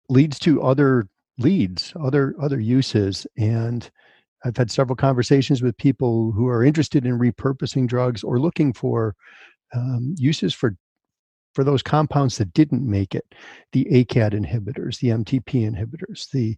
leads 0.08 0.38
to 0.40 0.62
other 0.62 1.08
leads 1.38 1.92
other 1.98 2.34
other 2.40 2.60
uses 2.60 3.26
and 3.36 3.90
I've 4.44 4.56
had 4.56 4.70
several 4.70 4.96
conversations 4.96 5.62
with 5.62 5.76
people 5.76 6.32
who 6.32 6.48
are 6.48 6.64
interested 6.64 7.06
in 7.06 7.18
repurposing 7.18 7.86
drugs 7.86 8.24
or 8.24 8.40
looking 8.40 8.72
for 8.72 9.14
um, 9.74 10.14
uses 10.18 10.54
for 10.54 10.76
for 11.54 11.64
those 11.64 11.82
compounds 11.82 12.38
that 12.38 12.54
didn't 12.54 12.88
make 12.88 13.14
it, 13.14 13.26
the 13.72 13.86
ACAT 13.92 14.32
inhibitors, 14.32 14.98
the 15.00 15.08
MTP 15.08 15.70
inhibitors, 15.70 16.30
the 16.30 16.56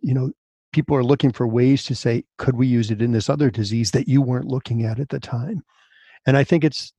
you 0.00 0.14
know 0.14 0.30
people 0.72 0.96
are 0.96 1.04
looking 1.04 1.32
for 1.32 1.46
ways 1.46 1.84
to 1.84 1.94
say 1.94 2.24
could 2.38 2.56
we 2.56 2.66
use 2.66 2.90
it 2.90 3.02
in 3.02 3.12
this 3.12 3.28
other 3.28 3.50
disease 3.50 3.90
that 3.90 4.08
you 4.08 4.22
weren't 4.22 4.46
looking 4.46 4.84
at 4.84 5.00
at 5.00 5.08
the 5.08 5.20
time, 5.20 5.62
and 6.26 6.36
I 6.36 6.44
think 6.44 6.64
it's 6.64 6.92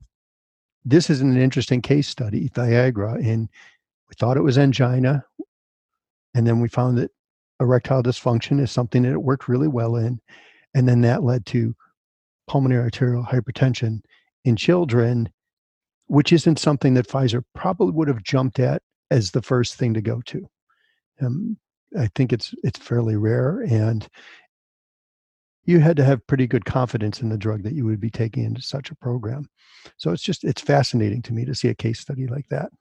this 0.84 1.10
is 1.10 1.22
an 1.22 1.38
interesting 1.38 1.82
case 1.82 2.08
study, 2.08 2.50
Viagra, 2.50 3.16
and 3.16 3.50
we 4.10 4.16
thought 4.18 4.38
it 4.38 4.42
was 4.42 4.58
angina, 4.58 5.24
and 6.34 6.46
then 6.48 6.60
we 6.60 6.68
found 6.68 6.98
that 6.98 7.12
erectile 7.62 8.04
dysfunction 8.04 8.60
is 8.60 8.72
something 8.72 9.04
that 9.04 9.14
it 9.14 9.24
worked 9.24 9.48
really 9.48 9.68
well 9.68 9.96
in. 9.96 10.20
And 10.74 10.88
then 10.88 11.02
that 11.02 11.24
led 11.24 11.46
to 11.48 11.76
pulmonary 12.48 12.84
arterial 12.84 13.24
hypertension 13.24 14.02
in 14.44 14.56
children, 14.56 15.30
which 16.08 16.34
isn't 16.34 16.60
something 16.60 16.96
that 16.96 17.08
Pfizer 17.08 17.44
probably 17.54 17.92
would 17.94 18.08
have 18.08 18.24
jumped 18.24 18.60
at 18.60 18.82
as 19.10 19.32
the 19.32 19.42
first 19.42 19.76
thing 19.76 19.94
to 19.94 20.02
go 20.02 20.22
to. 20.26 20.50
Um, 21.22 21.58
I 21.98 22.10
think 22.16 22.34
it's 22.34 22.56
it's 22.64 22.80
fairly 22.80 23.18
rare, 23.18 23.62
and 23.62 24.08
you 25.66 25.80
had 25.80 25.98
to 25.98 26.04
have 26.04 26.26
pretty 26.26 26.48
good 26.48 26.66
confidence 26.66 27.22
in 27.22 27.30
the 27.30 27.38
drug 27.38 27.64
that 27.64 27.74
you 27.74 27.86
would 27.86 28.00
be 28.00 28.10
taking 28.10 28.44
into 28.44 28.62
such 28.62 28.90
a 28.90 28.96
program. 28.96 29.50
So 29.98 30.12
it's 30.12 30.24
just 30.24 30.44
it's 30.44 30.62
fascinating 30.62 31.22
to 31.24 31.34
me 31.34 31.46
to 31.46 31.54
see 31.54 31.68
a 31.68 31.76
case 31.76 32.00
study 32.00 32.28
like 32.28 32.48
that 32.50 32.72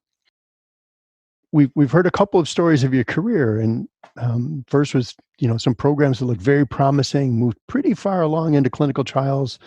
we've 1.52 1.70
we've 1.74 1.90
heard 1.90 2.06
a 2.06 2.10
couple 2.10 2.40
of 2.40 2.48
stories 2.48 2.84
of 2.84 2.94
your 2.94 3.04
career, 3.04 3.58
and 3.60 3.88
um, 4.16 4.64
first 4.68 4.94
was 4.94 5.14
you 5.38 5.48
know 5.48 5.56
some 5.56 5.74
programs 5.74 6.18
that 6.18 6.26
looked 6.26 6.40
very 6.40 6.66
promising, 6.66 7.38
moved 7.38 7.58
pretty 7.66 7.94
far 7.94 8.22
along 8.22 8.54
into 8.54 8.70
clinical 8.70 9.04
trials, 9.04 9.58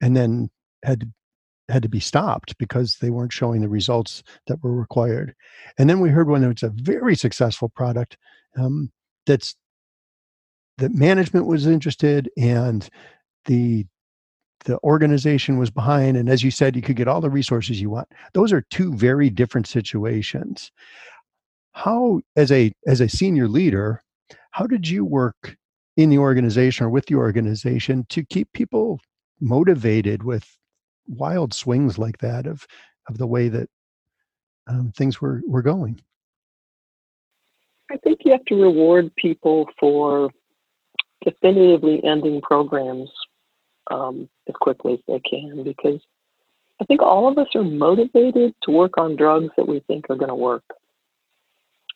and 0.00 0.16
then 0.16 0.50
had 0.82 1.00
to, 1.00 1.08
had 1.68 1.82
to 1.82 1.88
be 1.88 2.00
stopped 2.00 2.56
because 2.58 2.96
they 2.96 3.10
weren't 3.10 3.32
showing 3.32 3.60
the 3.60 3.68
results 3.68 4.22
that 4.46 4.62
were 4.62 4.74
required. 4.74 5.34
And 5.78 5.88
then 5.88 6.00
we 6.00 6.10
heard 6.10 6.28
one 6.28 6.42
that 6.42 6.48
was 6.48 6.62
a 6.62 6.72
very 6.74 7.16
successful 7.16 7.68
product 7.68 8.16
um, 8.56 8.90
that's 9.26 9.56
that 10.78 10.94
management 10.94 11.46
was 11.46 11.66
interested 11.66 12.30
and 12.36 12.88
the 13.44 13.86
the 14.64 14.78
organization 14.80 15.58
was 15.58 15.70
behind 15.70 16.16
and 16.16 16.28
as 16.28 16.42
you 16.42 16.50
said 16.50 16.76
you 16.76 16.82
could 16.82 16.96
get 16.96 17.08
all 17.08 17.20
the 17.20 17.30
resources 17.30 17.80
you 17.80 17.88
want 17.88 18.08
those 18.34 18.52
are 18.52 18.60
two 18.70 18.92
very 18.94 19.30
different 19.30 19.66
situations 19.66 20.70
how 21.84 22.20
as 22.36 22.52
a 22.52 22.72
as 22.86 23.00
a 23.00 23.08
senior 23.08 23.48
leader 23.48 24.02
how 24.50 24.66
did 24.66 24.88
you 24.88 25.04
work 25.04 25.56
in 25.96 26.10
the 26.10 26.18
organization 26.18 26.84
or 26.84 26.90
with 26.90 27.06
the 27.06 27.14
organization 27.14 28.04
to 28.08 28.24
keep 28.24 28.52
people 28.52 29.00
motivated 29.40 30.22
with 30.22 30.44
wild 31.08 31.54
swings 31.54 31.98
like 31.98 32.18
that 32.18 32.46
of 32.46 32.66
of 33.08 33.18
the 33.18 33.26
way 33.26 33.48
that 33.48 33.68
um, 34.66 34.92
things 34.96 35.20
were 35.20 35.40
were 35.46 35.62
going 35.62 36.00
i 37.90 37.96
think 37.98 38.20
you 38.24 38.32
have 38.32 38.44
to 38.44 38.60
reward 38.60 39.10
people 39.16 39.66
for 39.78 40.30
definitively 41.24 42.02
ending 42.04 42.40
programs 42.42 43.10
um, 43.90 44.28
as 44.48 44.54
quickly 44.60 44.94
as 44.94 45.00
they 45.08 45.20
can 45.20 45.64
because 45.64 46.00
I 46.80 46.86
think 46.86 47.02
all 47.02 47.28
of 47.28 47.36
us 47.36 47.48
are 47.54 47.62
motivated 47.62 48.54
to 48.62 48.70
work 48.70 48.96
on 48.96 49.14
drugs 49.14 49.50
that 49.58 49.68
we 49.68 49.80
think 49.80 50.06
are 50.08 50.16
going 50.16 50.30
to 50.30 50.34
work. 50.34 50.64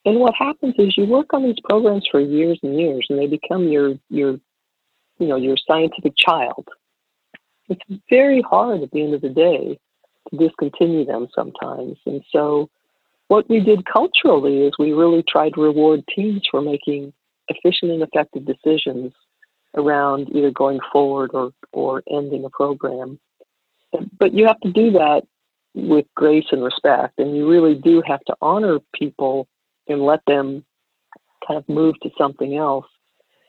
And 0.05 0.19
what 0.19 0.35
happens 0.35 0.75
is 0.77 0.95
you 0.95 1.05
work 1.05 1.33
on 1.33 1.43
these 1.43 1.59
programs 1.63 2.07
for 2.09 2.19
years 2.19 2.59
and 2.61 2.79
years, 2.79 3.07
and 3.09 3.17
they 3.17 3.27
become 3.27 3.67
your 3.67 3.95
your 4.09 4.39
you 5.17 5.27
know 5.27 5.35
your 5.35 5.57
scientific 5.67 6.13
child. 6.15 6.67
It's 7.69 7.81
very 8.09 8.41
hard 8.41 8.83
at 8.83 8.91
the 8.91 9.01
end 9.01 9.15
of 9.15 9.21
the 9.21 9.29
day 9.29 9.79
to 10.29 10.37
discontinue 10.37 11.05
them 11.05 11.27
sometimes. 11.33 11.97
And 12.05 12.23
so, 12.31 12.69
what 13.27 13.49
we 13.49 13.59
did 13.59 13.85
culturally 13.85 14.61
is 14.61 14.73
we 14.77 14.93
really 14.93 15.23
tried 15.23 15.55
to 15.55 15.61
reward 15.61 16.03
teams 16.15 16.43
for 16.49 16.61
making 16.61 17.11
efficient 17.47 17.91
and 17.91 18.03
effective 18.03 18.45
decisions 18.45 19.13
around 19.75 20.29
either 20.35 20.51
going 20.51 20.79
forward 20.91 21.31
or, 21.33 21.51
or 21.73 22.01
ending 22.09 22.45
a 22.45 22.49
program. 22.49 23.19
But 24.19 24.33
you 24.33 24.45
have 24.45 24.59
to 24.61 24.71
do 24.71 24.91
that 24.91 25.23
with 25.73 26.05
grace 26.15 26.45
and 26.51 26.63
respect, 26.63 27.19
and 27.19 27.35
you 27.35 27.49
really 27.49 27.75
do 27.75 28.01
have 28.05 28.23
to 28.25 28.35
honor 28.41 28.79
people 28.93 29.47
and 29.87 30.01
let 30.01 30.21
them 30.27 30.65
kind 31.47 31.57
of 31.57 31.67
move 31.69 31.95
to 32.01 32.09
something 32.17 32.55
else. 32.55 32.85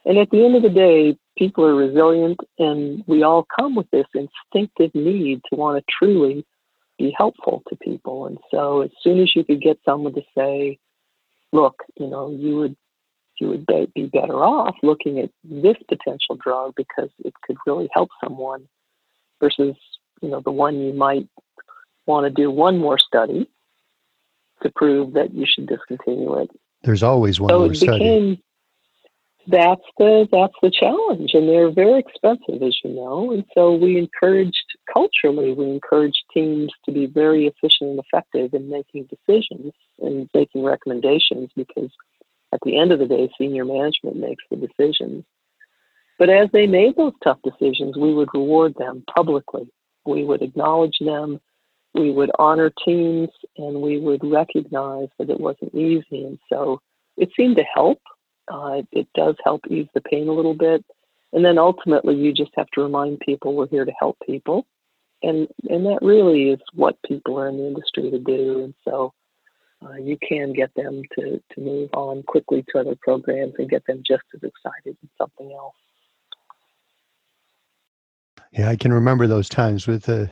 And 0.04 0.18
at 0.18 0.30
the 0.30 0.44
end 0.44 0.56
of 0.56 0.62
the 0.62 0.70
day, 0.70 1.16
people 1.36 1.64
are 1.64 1.74
resilient, 1.74 2.38
and 2.58 3.02
we 3.06 3.22
all 3.22 3.46
come 3.58 3.74
with 3.74 3.90
this 3.90 4.06
instinctive 4.14 4.94
need 4.94 5.40
to 5.50 5.56
want 5.56 5.78
to 5.78 5.92
truly 5.98 6.46
be 6.98 7.14
helpful 7.16 7.62
to 7.68 7.76
people. 7.76 8.26
And 8.26 8.38
so, 8.50 8.82
as 8.82 8.90
soon 9.02 9.20
as 9.20 9.34
you 9.34 9.44
could 9.44 9.60
get 9.60 9.78
someone 9.84 10.14
to 10.14 10.22
say, 10.36 10.78
"Look, 11.52 11.82
you 11.98 12.06
know, 12.06 12.30
you 12.30 12.56
would 12.56 12.76
you 13.40 13.48
would 13.48 13.66
be 13.94 14.06
better 14.06 14.44
off 14.44 14.76
looking 14.82 15.18
at 15.18 15.30
this 15.44 15.76
potential 15.88 16.36
drug 16.36 16.74
because 16.74 17.10
it 17.24 17.34
could 17.42 17.56
really 17.66 17.88
help 17.92 18.08
someone 18.24 18.66
versus 19.40 19.76
you 20.22 20.28
know 20.28 20.40
the 20.40 20.50
one 20.50 20.80
you 20.80 20.92
might 20.92 21.28
want 22.06 22.24
to 22.24 22.30
do 22.30 22.50
one 22.50 22.78
more 22.78 22.98
study 22.98 23.48
to 24.62 24.70
prove 24.74 25.12
that 25.14 25.34
you 25.34 25.46
should 25.46 25.66
discontinue 25.66 26.38
it. 26.38 26.50
There's 26.82 27.02
always 27.02 27.40
one 27.40 27.50
so 27.50 27.58
more 27.60 27.68
became, 27.68 27.78
study. 27.78 28.42
That's 29.48 29.82
the 29.98 30.28
that's 30.32 30.54
the 30.60 30.70
challenge, 30.70 31.30
and 31.34 31.48
they're 31.48 31.70
very 31.70 32.00
expensive, 32.00 32.62
as 32.62 32.76
you 32.82 32.90
know. 32.90 33.32
And 33.32 33.44
so 33.54 33.74
we 33.74 33.96
encouraged 33.96 34.64
culturally, 34.92 35.52
we 35.52 35.66
encouraged 35.66 36.22
teams 36.34 36.72
to 36.84 36.92
be 36.92 37.06
very 37.06 37.46
efficient 37.46 37.90
and 37.90 38.00
effective 38.00 38.54
in 38.54 38.68
making 38.68 39.08
decisions 39.08 39.72
and 40.00 40.28
making 40.34 40.64
recommendations 40.64 41.50
because 41.56 41.90
at 42.52 42.60
the 42.64 42.78
end 42.78 42.92
of 42.92 42.98
the 42.98 43.06
day, 43.06 43.28
senior 43.38 43.64
management 43.64 44.16
makes 44.16 44.42
the 44.50 44.56
decisions. 44.56 45.24
But 46.18 46.30
as 46.30 46.48
they 46.52 46.66
made 46.66 46.96
those 46.96 47.12
tough 47.22 47.38
decisions, 47.44 47.96
we 47.96 48.14
would 48.14 48.28
reward 48.32 48.74
them 48.78 49.04
publicly. 49.14 49.68
We 50.06 50.24
would 50.24 50.42
acknowledge 50.42 50.96
them. 51.00 51.40
We 51.98 52.10
would 52.10 52.30
honor 52.38 52.70
teams 52.84 53.30
and 53.56 53.80
we 53.80 53.98
would 53.98 54.20
recognize 54.22 55.08
that 55.18 55.30
it 55.30 55.40
wasn't 55.40 55.74
easy. 55.74 56.24
And 56.24 56.38
so 56.50 56.80
it 57.16 57.30
seemed 57.36 57.56
to 57.56 57.64
help. 57.64 58.00
Uh, 58.52 58.82
it 58.92 59.08
does 59.14 59.34
help 59.44 59.62
ease 59.68 59.88
the 59.94 60.00
pain 60.00 60.28
a 60.28 60.32
little 60.32 60.54
bit. 60.54 60.84
And 61.32 61.44
then 61.44 61.58
ultimately, 61.58 62.14
you 62.14 62.32
just 62.32 62.52
have 62.56 62.68
to 62.74 62.82
remind 62.82 63.20
people 63.20 63.54
we're 63.54 63.68
here 63.68 63.84
to 63.84 63.92
help 63.98 64.16
people. 64.24 64.66
And, 65.22 65.48
and 65.68 65.84
that 65.86 65.98
really 66.02 66.50
is 66.50 66.60
what 66.74 66.96
people 67.06 67.38
are 67.38 67.48
in 67.48 67.56
the 67.56 67.66
industry 67.66 68.10
to 68.10 68.18
do. 68.18 68.64
And 68.64 68.74
so 68.84 69.12
uh, 69.84 69.94
you 69.94 70.16
can 70.26 70.52
get 70.52 70.70
them 70.74 71.02
to, 71.18 71.42
to 71.52 71.60
move 71.60 71.90
on 71.94 72.22
quickly 72.22 72.64
to 72.70 72.80
other 72.80 72.96
programs 73.00 73.54
and 73.58 73.68
get 73.68 73.84
them 73.86 74.02
just 74.06 74.22
as 74.34 74.42
excited 74.42 74.96
in 75.02 75.08
something 75.18 75.52
else. 75.52 75.74
Yeah, 78.56 78.70
I 78.70 78.76
can 78.76 78.92
remember 78.92 79.26
those 79.26 79.48
times 79.48 79.86
with 79.86 80.04
the 80.04 80.30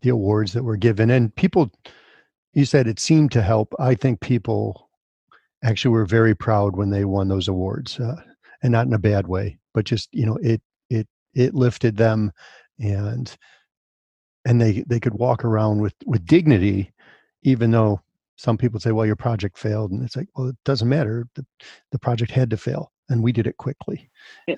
the 0.00 0.08
awards 0.08 0.52
that 0.52 0.64
were 0.64 0.76
given, 0.76 1.10
and 1.10 1.34
people. 1.34 1.70
You 2.54 2.64
said 2.64 2.88
it 2.88 2.98
seemed 2.98 3.30
to 3.32 3.42
help. 3.42 3.74
I 3.78 3.94
think 3.94 4.20
people 4.20 4.88
actually 5.62 5.92
were 5.92 6.06
very 6.06 6.34
proud 6.34 6.76
when 6.76 6.90
they 6.90 7.04
won 7.04 7.28
those 7.28 7.46
awards, 7.46 8.00
uh, 8.00 8.16
and 8.62 8.72
not 8.72 8.86
in 8.86 8.94
a 8.94 8.98
bad 8.98 9.28
way, 9.28 9.58
but 9.74 9.84
just 9.84 10.08
you 10.12 10.24
know 10.26 10.38
it 10.42 10.62
it 10.88 11.06
it 11.34 11.54
lifted 11.54 11.96
them, 11.96 12.32
and 12.80 13.36
and 14.46 14.60
they 14.60 14.82
they 14.86 14.98
could 15.00 15.14
walk 15.14 15.44
around 15.44 15.80
with 15.80 15.94
with 16.06 16.24
dignity, 16.24 16.92
even 17.42 17.70
though 17.70 18.00
some 18.36 18.56
people 18.56 18.80
say, 18.80 18.92
well, 18.92 19.06
your 19.06 19.16
project 19.16 19.58
failed. 19.58 19.90
And 19.90 20.02
it's 20.02 20.16
like, 20.16 20.28
well, 20.36 20.48
it 20.48 20.56
doesn't 20.64 20.88
matter. 20.88 21.26
The, 21.34 21.44
the 21.90 21.98
project 21.98 22.30
had 22.30 22.50
to 22.50 22.56
fail 22.56 22.92
and 23.08 23.22
we 23.22 23.32
did 23.32 23.46
it 23.46 23.56
quickly. 23.56 24.10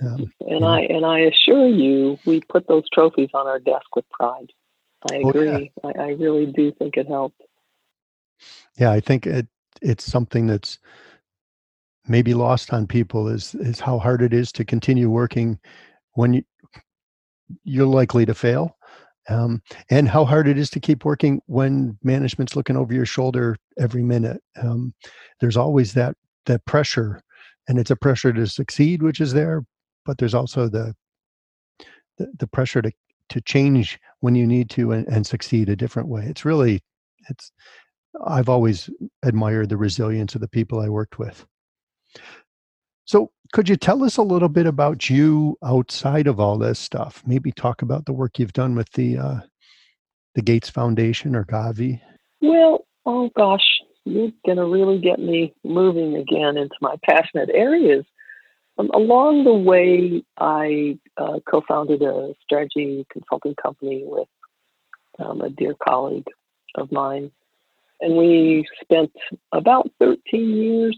Um, 0.02 0.32
and 0.40 0.64
I, 0.64 0.80
and 0.80 1.04
I 1.06 1.20
assure 1.20 1.68
you, 1.68 2.18
we 2.24 2.40
put 2.48 2.66
those 2.68 2.88
trophies 2.92 3.30
on 3.34 3.46
our 3.46 3.58
desk 3.58 3.94
with 3.94 4.08
pride. 4.10 4.52
I 5.10 5.16
agree. 5.16 5.72
Oh, 5.82 5.90
yeah. 5.94 6.02
I, 6.02 6.04
I 6.04 6.08
really 6.10 6.46
do 6.46 6.72
think 6.72 6.96
it 6.96 7.06
helped. 7.06 7.40
Yeah. 8.78 8.90
I 8.90 9.00
think 9.00 9.26
it, 9.26 9.46
it's 9.82 10.04
something 10.04 10.46
that's 10.46 10.78
maybe 12.06 12.34
lost 12.34 12.72
on 12.72 12.86
people 12.86 13.28
is, 13.28 13.54
is 13.54 13.80
how 13.80 13.98
hard 13.98 14.22
it 14.22 14.32
is 14.32 14.52
to 14.52 14.64
continue 14.64 15.10
working 15.10 15.58
when 16.14 16.34
you, 16.34 16.42
you're 17.64 17.86
likely 17.86 18.26
to 18.26 18.34
fail 18.34 18.76
um, 19.28 19.62
and 19.90 20.08
how 20.08 20.24
hard 20.24 20.48
it 20.48 20.58
is 20.58 20.70
to 20.70 20.80
keep 20.80 21.04
working 21.04 21.40
when 21.46 21.96
management's 22.02 22.56
looking 22.56 22.76
over 22.76 22.92
your 22.92 23.06
shoulder 23.06 23.56
every 23.78 24.02
minute. 24.02 24.42
Um, 24.60 24.94
there's 25.40 25.56
always 25.56 25.94
that 25.94 26.16
that 26.46 26.64
pressure, 26.64 27.22
and 27.70 27.78
it's 27.78 27.92
a 27.92 27.96
pressure 27.96 28.33
to 28.33 28.48
succeed, 28.48 29.00
which 29.00 29.20
is 29.20 29.33
there, 29.33 29.64
but 30.04 30.18
there's 30.18 30.35
also 30.35 30.68
the 30.68 30.92
the, 32.18 32.26
the 32.40 32.48
pressure 32.48 32.83
to 32.83 32.90
to 33.28 33.40
change 33.42 33.96
when 34.18 34.35
you 34.35 34.44
need 34.44 34.68
to 34.70 34.90
and, 34.90 35.06
and 35.06 35.24
succeed 35.24 35.68
a 35.68 35.76
different 35.76 36.09
way. 36.09 36.24
It's 36.26 36.44
really 36.44 36.80
it's 37.28 37.52
I've 38.26 38.48
always 38.48 38.90
admired 39.22 39.68
the 39.68 39.76
resilience 39.76 40.35
of 40.35 40.40
the 40.40 40.48
people 40.48 40.80
I 40.80 40.88
worked 40.88 41.20
with. 41.20 41.46
So, 43.04 43.30
could 43.52 43.68
you 43.68 43.76
tell 43.76 44.02
us 44.02 44.16
a 44.16 44.22
little 44.22 44.48
bit 44.48 44.66
about 44.66 45.09
you 45.09 45.56
outside 45.62 46.26
of 46.26 46.40
all 46.40 46.59
this 46.59 46.80
stuff? 46.80 47.22
Maybe 47.24 47.52
talk 47.52 47.83
about 47.83 48.04
the 48.04 48.12
work 48.12 48.40
you've 48.40 48.52
done 48.52 48.74
with 48.74 48.90
the 48.94 49.16
uh, 49.16 49.40
the 50.35 50.42
Gates 50.42 50.70
Foundation 50.70 51.37
or 51.37 51.44
Gavi. 51.44 52.00
Well, 52.40 52.85
oh 53.06 53.30
gosh, 53.37 53.78
you're 54.11 54.33
going 54.44 54.59
to 54.59 54.64
really 54.64 54.99
get 54.99 55.18
me 55.18 55.55
moving 55.64 56.16
again 56.16 56.57
into 56.57 56.75
my 56.81 56.96
passionate 57.05 57.51
areas. 57.53 58.05
Um, 58.79 58.90
along 58.94 59.44
the 59.44 59.55
way, 59.55 60.23
I 60.38 60.99
uh, 61.16 61.40
co-founded 61.51 62.03
a 62.03 62.35
strategy 62.42 63.07
consulting 63.12 63.55
company 63.55 64.03
with 64.05 64.29
um, 65.18 65.40
a 65.40 65.51
dear 65.51 65.75
colleague 65.87 66.27
of 66.77 66.90
mine, 66.90 67.31
and 68.01 68.16
we 68.16 68.66
spent 68.81 69.12
about 69.53 69.90
13 69.99 70.57
years 70.57 70.96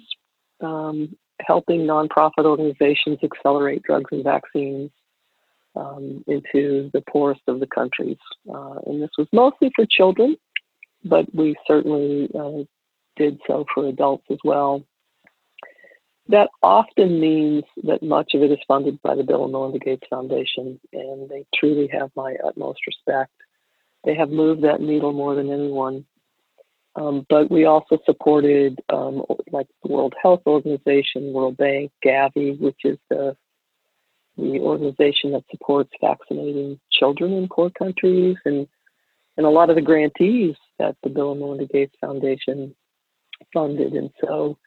um, 0.61 1.17
helping 1.41 1.81
nonprofit 1.81 2.45
organizations 2.45 3.19
accelerate 3.23 3.83
drugs 3.83 4.11
and 4.13 4.23
vaccines 4.23 4.91
um, 5.75 6.23
into 6.27 6.91
the 6.93 7.03
poorest 7.09 7.41
of 7.49 7.61
the 7.61 7.67
countries. 7.67 8.19
Uh, 8.49 8.79
and 8.87 9.03
this 9.03 9.11
was 9.19 9.27
mostly 9.33 9.71
for 9.75 9.87
children, 9.91 10.37
but 11.05 11.27
we 11.35 11.57
certainly 11.67 12.31
uh, 12.35 12.63
did 13.17 13.41
so 13.47 13.65
for 13.75 13.87
adults 13.87 14.25
as 14.31 14.39
well. 14.45 14.85
That 16.29 16.51
often 16.63 17.21
means 17.21 17.65
that 17.85 18.03
much 18.03 18.33
of 18.35 18.43
it 18.43 18.53
is 18.53 18.59
funded 18.69 19.01
by 19.03 19.17
the 19.17 19.25
Bill 19.25 19.45
and 19.45 19.53
Melinda 19.53 19.79
Gates 19.79 20.07
Foundation, 20.09 20.79
and 20.93 21.29
they 21.29 21.45
truly 21.55 21.89
have 21.89 22.11
my 22.15 22.37
utmost 22.45 22.81
respect. 22.87 23.33
They 24.05 24.15
have 24.15 24.31
moved 24.31 24.63
that 24.63 24.81
needle 24.81 25.13
more 25.13 25.35
than 25.35 25.51
anyone. 25.51 26.05
Um, 26.95 27.27
but 27.29 27.51
we 27.51 27.65
also 27.65 27.99
supported 28.05 28.79
um, 28.91 29.25
like 29.51 29.67
the 29.83 29.91
World 29.91 30.15
Health 30.23 30.43
Organization, 30.47 31.33
World 31.33 31.57
Bank, 31.57 31.91
Gavi, 32.05 32.59
which 32.59 32.81
is 32.85 32.99
the 33.09 33.37
the 34.39 34.61
organization 34.61 35.33
that 35.33 35.45
supports 35.51 35.91
vaccinating 36.01 36.81
children 36.91 37.35
in 37.35 37.49
poor 37.49 37.71
countries, 37.71 38.37
and 38.45 38.67
and 39.37 39.47
a 39.47 39.51
lot 39.51 39.71
of 39.71 39.77
the 39.77 39.83
grantees 39.83 40.57
that 40.79 40.97
the 41.03 41.09
Bill 41.09 41.33
and 41.33 41.41
Melinda 41.41 41.67
Gates 41.67 41.95
Foundation 42.01 42.75
funded. 43.53 43.93
And 43.95 44.11
so 44.21 44.59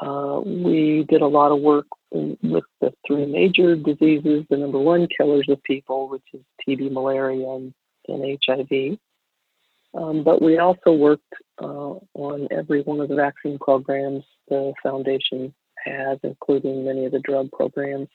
uh, 0.00 0.40
we 0.44 1.04
did 1.08 1.22
a 1.22 1.26
lot 1.26 1.52
of 1.52 1.60
work 1.60 1.86
with 2.12 2.64
the 2.80 2.92
three 3.06 3.26
major 3.26 3.76
diseases, 3.76 4.44
the 4.48 4.56
number 4.56 4.78
one 4.78 5.08
killers 5.16 5.46
of 5.48 5.62
people, 5.62 6.08
which 6.08 6.22
is 6.32 6.40
TB, 6.66 6.92
malaria, 6.92 7.48
and, 7.48 7.74
and 8.08 8.38
HIV. 8.46 8.98
Um, 9.94 10.24
but 10.24 10.42
we 10.42 10.58
also 10.58 10.92
worked 10.92 11.32
uh, 11.62 11.94
on 12.14 12.48
every 12.50 12.82
one 12.82 13.00
of 13.00 13.08
the 13.08 13.14
vaccine 13.14 13.58
programs 13.58 14.24
the 14.48 14.72
foundation 14.82 15.54
has, 15.84 16.18
including 16.22 16.84
many 16.84 17.04
of 17.04 17.12
the 17.12 17.20
drug 17.20 17.50
programs. 17.52 18.08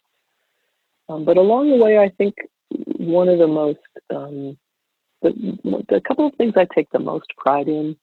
Um, 1.07 1.25
but 1.25 1.37
along 1.37 1.69
the 1.69 1.83
way, 1.83 1.97
I 1.97 2.09
think 2.09 2.35
one 2.69 3.29
of 3.29 3.39
the 3.39 3.47
most, 3.47 3.79
um, 4.13 4.57
the, 5.21 5.31
the 5.89 6.01
couple 6.07 6.27
of 6.27 6.35
things 6.35 6.53
I 6.55 6.67
take 6.73 6.89
the 6.91 6.99
most 6.99 7.27
pride 7.37 7.67
in 7.67 7.95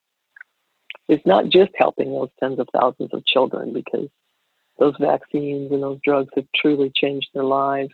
is 1.08 1.20
not 1.24 1.48
just 1.48 1.70
helping 1.76 2.10
those 2.12 2.30
tens 2.40 2.58
of 2.58 2.68
thousands 2.72 3.10
of 3.12 3.24
children, 3.26 3.72
because 3.72 4.08
those 4.78 4.94
vaccines 5.00 5.70
and 5.72 5.82
those 5.82 6.00
drugs 6.04 6.30
have 6.36 6.46
truly 6.54 6.92
changed 6.94 7.28
their 7.32 7.44
lives. 7.44 7.92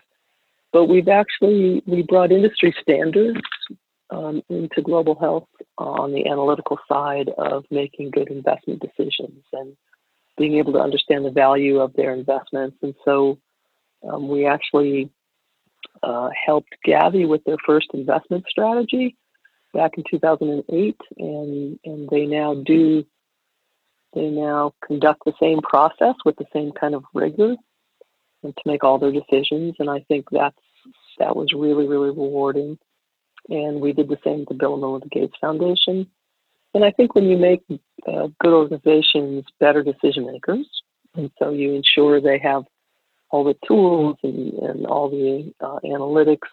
But 0.72 0.86
we've 0.86 1.08
actually 1.08 1.82
we 1.86 2.02
brought 2.02 2.32
industry 2.32 2.74
standards 2.80 3.40
um, 4.10 4.42
into 4.48 4.82
global 4.82 5.18
health 5.18 5.48
on 5.78 6.12
the 6.12 6.26
analytical 6.26 6.78
side 6.88 7.30
of 7.38 7.64
making 7.70 8.10
good 8.10 8.28
investment 8.28 8.80
decisions 8.80 9.44
and 9.52 9.76
being 10.38 10.54
able 10.54 10.72
to 10.72 10.80
understand 10.80 11.24
the 11.24 11.30
value 11.30 11.78
of 11.78 11.92
their 11.94 12.14
investments. 12.14 12.76
And 12.82 12.94
so 13.04 13.38
um, 14.08 14.28
we 14.28 14.46
actually 14.46 15.10
uh, 16.02 16.30
helped 16.46 16.74
Gavi 16.86 17.28
with 17.28 17.44
their 17.44 17.58
first 17.66 17.88
investment 17.94 18.44
strategy 18.48 19.16
back 19.72 19.92
in 19.96 20.04
2008, 20.10 20.96
and 21.18 21.78
and 21.84 22.08
they 22.10 22.26
now 22.26 22.54
do 22.54 23.04
they 24.14 24.28
now 24.28 24.74
conduct 24.84 25.22
the 25.24 25.32
same 25.40 25.60
process 25.62 26.14
with 26.24 26.36
the 26.36 26.44
same 26.52 26.72
kind 26.72 26.94
of 26.94 27.04
rigor 27.14 27.56
and 28.42 28.54
to 28.56 28.62
make 28.66 28.84
all 28.84 28.98
their 28.98 29.12
decisions. 29.12 29.76
And 29.78 29.88
I 29.88 30.00
think 30.00 30.26
that's 30.30 30.56
that 31.18 31.36
was 31.36 31.52
really, 31.54 31.86
really 31.86 32.10
rewarding. 32.10 32.78
And 33.48 33.80
we 33.80 33.92
did 33.92 34.08
the 34.08 34.18
same 34.24 34.40
with 34.40 34.48
the 34.48 34.54
Bill 34.54 34.74
and 34.74 34.82
Melinda 34.82 35.08
Gates 35.08 35.36
Foundation. 35.40 36.06
And 36.74 36.84
I 36.84 36.90
think 36.90 37.14
when 37.14 37.24
you 37.24 37.36
make 37.36 37.62
uh, 38.06 38.28
good 38.40 38.52
organizations 38.52 39.44
better 39.60 39.82
decision 39.82 40.26
makers, 40.26 40.66
and 41.14 41.30
so 41.38 41.50
you 41.50 41.74
ensure 41.74 42.20
they 42.20 42.38
have 42.38 42.64
all 43.30 43.44
the 43.44 43.56
tools 43.66 44.16
and, 44.22 44.54
and 44.54 44.86
all 44.86 45.10
the 45.10 45.52
uh, 45.60 45.80
analytics 45.84 46.48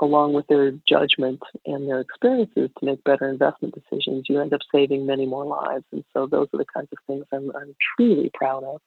along 0.00 0.32
with 0.32 0.46
their 0.46 0.72
judgment 0.88 1.40
and 1.66 1.88
their 1.88 2.00
experiences 2.00 2.70
to 2.78 2.84
make 2.84 3.02
better 3.04 3.28
investment 3.28 3.74
decisions, 3.74 4.26
you 4.28 4.40
end 4.40 4.52
up 4.52 4.60
saving 4.72 5.06
many 5.06 5.26
more 5.26 5.44
lives. 5.44 5.84
And 5.92 6.04
so 6.12 6.26
those 6.26 6.48
are 6.54 6.58
the 6.58 6.64
kinds 6.64 6.88
of 6.92 6.98
things 7.06 7.24
I'm, 7.32 7.52
I'm 7.54 7.74
truly 7.96 8.30
proud 8.32 8.64
of. 8.64 8.80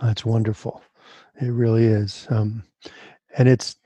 That's 0.00 0.24
wonderful. 0.24 0.82
It 1.40 1.48
really 1.48 1.84
is. 1.84 2.26
Um, 2.30 2.62
and 3.36 3.48
it's, 3.48 3.76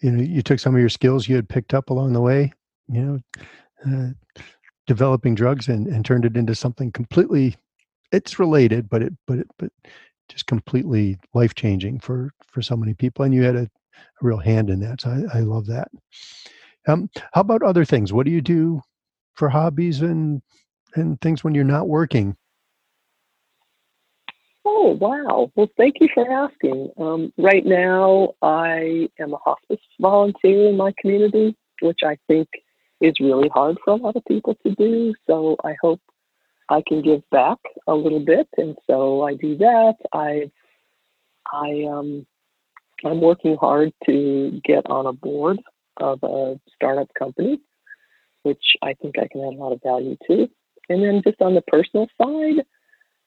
you 0.00 0.10
know, 0.10 0.22
you 0.22 0.42
took 0.42 0.60
some 0.60 0.74
of 0.74 0.80
your 0.80 0.88
skills 0.88 1.28
you 1.28 1.36
had 1.36 1.48
picked 1.48 1.74
up 1.74 1.90
along 1.90 2.12
the 2.12 2.20
way, 2.20 2.52
you 2.88 3.02
know, 3.02 3.20
uh, 3.86 4.10
developing 4.86 5.34
drugs 5.34 5.68
and, 5.68 5.86
and 5.86 6.04
turned 6.04 6.24
it 6.24 6.36
into 6.36 6.54
something 6.54 6.92
completely, 6.92 7.56
it's 8.12 8.38
related, 8.38 8.88
but 8.88 9.02
it, 9.02 9.12
but 9.26 9.38
it, 9.38 9.50
but 9.58 9.70
just 10.28 10.46
completely 10.46 11.18
life 11.34 11.54
changing 11.54 11.98
for, 11.98 12.30
for 12.46 12.62
so 12.62 12.76
many 12.76 12.94
people. 12.94 13.24
And 13.24 13.34
you 13.34 13.42
had 13.42 13.56
a 13.56 13.68
a 14.20 14.26
real 14.26 14.38
hand 14.38 14.70
in 14.70 14.80
that. 14.80 15.00
So 15.00 15.10
I, 15.10 15.38
I 15.38 15.40
love 15.40 15.66
that. 15.66 15.88
Um, 16.86 17.10
how 17.32 17.42
about 17.42 17.62
other 17.62 17.84
things? 17.84 18.12
What 18.12 18.26
do 18.26 18.32
you 18.32 18.40
do 18.40 18.80
for 19.34 19.48
hobbies 19.48 20.00
and 20.00 20.42
and 20.94 21.20
things 21.20 21.44
when 21.44 21.54
you're 21.54 21.64
not 21.64 21.88
working? 21.88 22.36
Oh 24.64 24.98
wow! 25.00 25.50
Well, 25.54 25.68
thank 25.76 25.96
you 26.00 26.08
for 26.12 26.30
asking. 26.30 26.90
Um, 26.98 27.32
right 27.38 27.64
now, 27.64 28.34
I 28.42 29.08
am 29.18 29.32
a 29.32 29.38
hospice 29.38 29.80
volunteer 30.00 30.68
in 30.68 30.76
my 30.76 30.92
community, 31.00 31.56
which 31.80 32.00
I 32.04 32.18
think 32.26 32.48
is 33.00 33.14
really 33.20 33.48
hard 33.48 33.78
for 33.84 33.92
a 33.92 33.96
lot 33.96 34.16
of 34.16 34.24
people 34.26 34.56
to 34.66 34.74
do. 34.74 35.14
So 35.26 35.56
I 35.64 35.74
hope 35.80 36.00
I 36.68 36.82
can 36.86 37.02
give 37.02 37.22
back 37.30 37.58
a 37.86 37.94
little 37.94 38.20
bit, 38.20 38.48
and 38.56 38.76
so 38.86 39.22
I 39.22 39.34
do 39.34 39.56
that. 39.58 39.94
I 40.12 40.50
I 41.52 41.86
um, 41.90 42.26
I'm 43.04 43.20
working 43.20 43.56
hard 43.56 43.92
to 44.06 44.60
get 44.64 44.86
on 44.86 45.06
a 45.06 45.12
board 45.12 45.60
of 45.98 46.22
a 46.22 46.60
startup 46.74 47.12
company, 47.14 47.60
which 48.42 48.76
I 48.82 48.94
think 48.94 49.18
I 49.18 49.28
can 49.30 49.42
add 49.42 49.54
a 49.54 49.56
lot 49.56 49.72
of 49.72 49.82
value 49.82 50.16
to. 50.26 50.48
And 50.88 51.02
then 51.02 51.22
just 51.22 51.40
on 51.40 51.54
the 51.54 51.62
personal 51.62 52.08
side, 52.20 52.64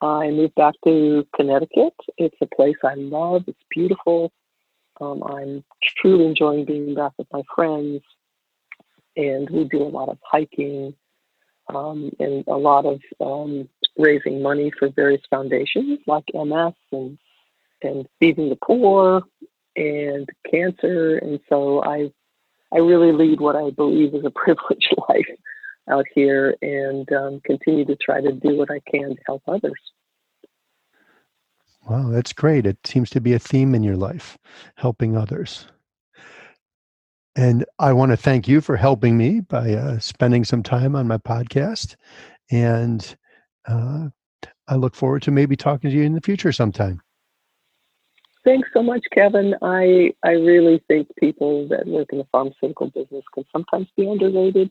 I 0.00 0.30
moved 0.30 0.54
back 0.56 0.74
to 0.84 1.26
Connecticut. 1.34 1.94
It's 2.18 2.36
a 2.40 2.46
place 2.46 2.76
I 2.84 2.94
love. 2.94 3.44
It's 3.46 3.62
beautiful. 3.70 4.32
Um, 5.00 5.22
I'm 5.22 5.64
truly 5.96 6.26
enjoying 6.26 6.64
being 6.64 6.94
back 6.94 7.12
with 7.16 7.28
my 7.32 7.42
friends, 7.54 8.02
and 9.16 9.48
we 9.48 9.64
do 9.64 9.82
a 9.82 9.84
lot 9.84 10.08
of 10.08 10.18
hiking 10.22 10.94
um, 11.68 12.10
and 12.18 12.44
a 12.46 12.56
lot 12.56 12.84
of 12.84 13.00
um, 13.20 13.68
raising 13.96 14.42
money 14.42 14.72
for 14.78 14.88
various 14.88 15.22
foundations 15.30 16.00
like 16.06 16.24
MS 16.34 16.74
and 16.92 17.18
and 17.82 18.06
feeding 18.20 18.48
the 18.48 18.58
poor 18.64 19.22
and 19.76 20.28
cancer. 20.50 21.18
And 21.18 21.40
so 21.48 21.82
I, 21.82 22.10
I 22.72 22.78
really 22.78 23.12
lead 23.12 23.40
what 23.40 23.56
I 23.56 23.70
believe 23.70 24.14
is 24.14 24.24
a 24.24 24.30
privileged 24.34 24.94
life 25.08 25.28
out 25.90 26.06
here 26.14 26.56
and 26.62 27.10
um, 27.12 27.40
continue 27.44 27.84
to 27.86 27.96
try 27.96 28.20
to 28.20 28.32
do 28.32 28.56
what 28.56 28.70
I 28.70 28.80
can 28.90 29.10
to 29.10 29.22
help 29.26 29.42
others. 29.48 29.80
Wow, 31.88 32.10
that's 32.10 32.32
great. 32.32 32.64
It 32.66 32.78
seems 32.84 33.10
to 33.10 33.20
be 33.20 33.32
a 33.32 33.38
theme 33.40 33.74
in 33.74 33.82
your 33.82 33.96
life, 33.96 34.38
helping 34.76 35.16
others. 35.16 35.66
And 37.34 37.64
I 37.78 37.92
want 37.92 38.12
to 38.12 38.16
thank 38.16 38.46
you 38.46 38.60
for 38.60 38.76
helping 38.76 39.16
me 39.16 39.40
by 39.40 39.72
uh, 39.72 39.98
spending 39.98 40.44
some 40.44 40.62
time 40.62 40.94
on 40.94 41.08
my 41.08 41.18
podcast. 41.18 41.96
And 42.50 43.16
uh, 43.66 44.08
I 44.68 44.76
look 44.76 44.94
forward 44.94 45.22
to 45.22 45.30
maybe 45.30 45.56
talking 45.56 45.90
to 45.90 45.96
you 45.96 46.02
in 46.02 46.14
the 46.14 46.20
future 46.20 46.52
sometime. 46.52 47.00
Thanks 48.44 48.68
so 48.72 48.82
much, 48.82 49.04
Kevin. 49.12 49.54
I 49.62 50.12
I 50.24 50.32
really 50.32 50.82
think 50.88 51.08
people 51.18 51.68
that 51.68 51.86
work 51.86 52.08
in 52.12 52.18
the 52.18 52.26
pharmaceutical 52.32 52.88
business 52.90 53.24
can 53.32 53.44
sometimes 53.52 53.88
be 53.96 54.08
underrated, 54.08 54.70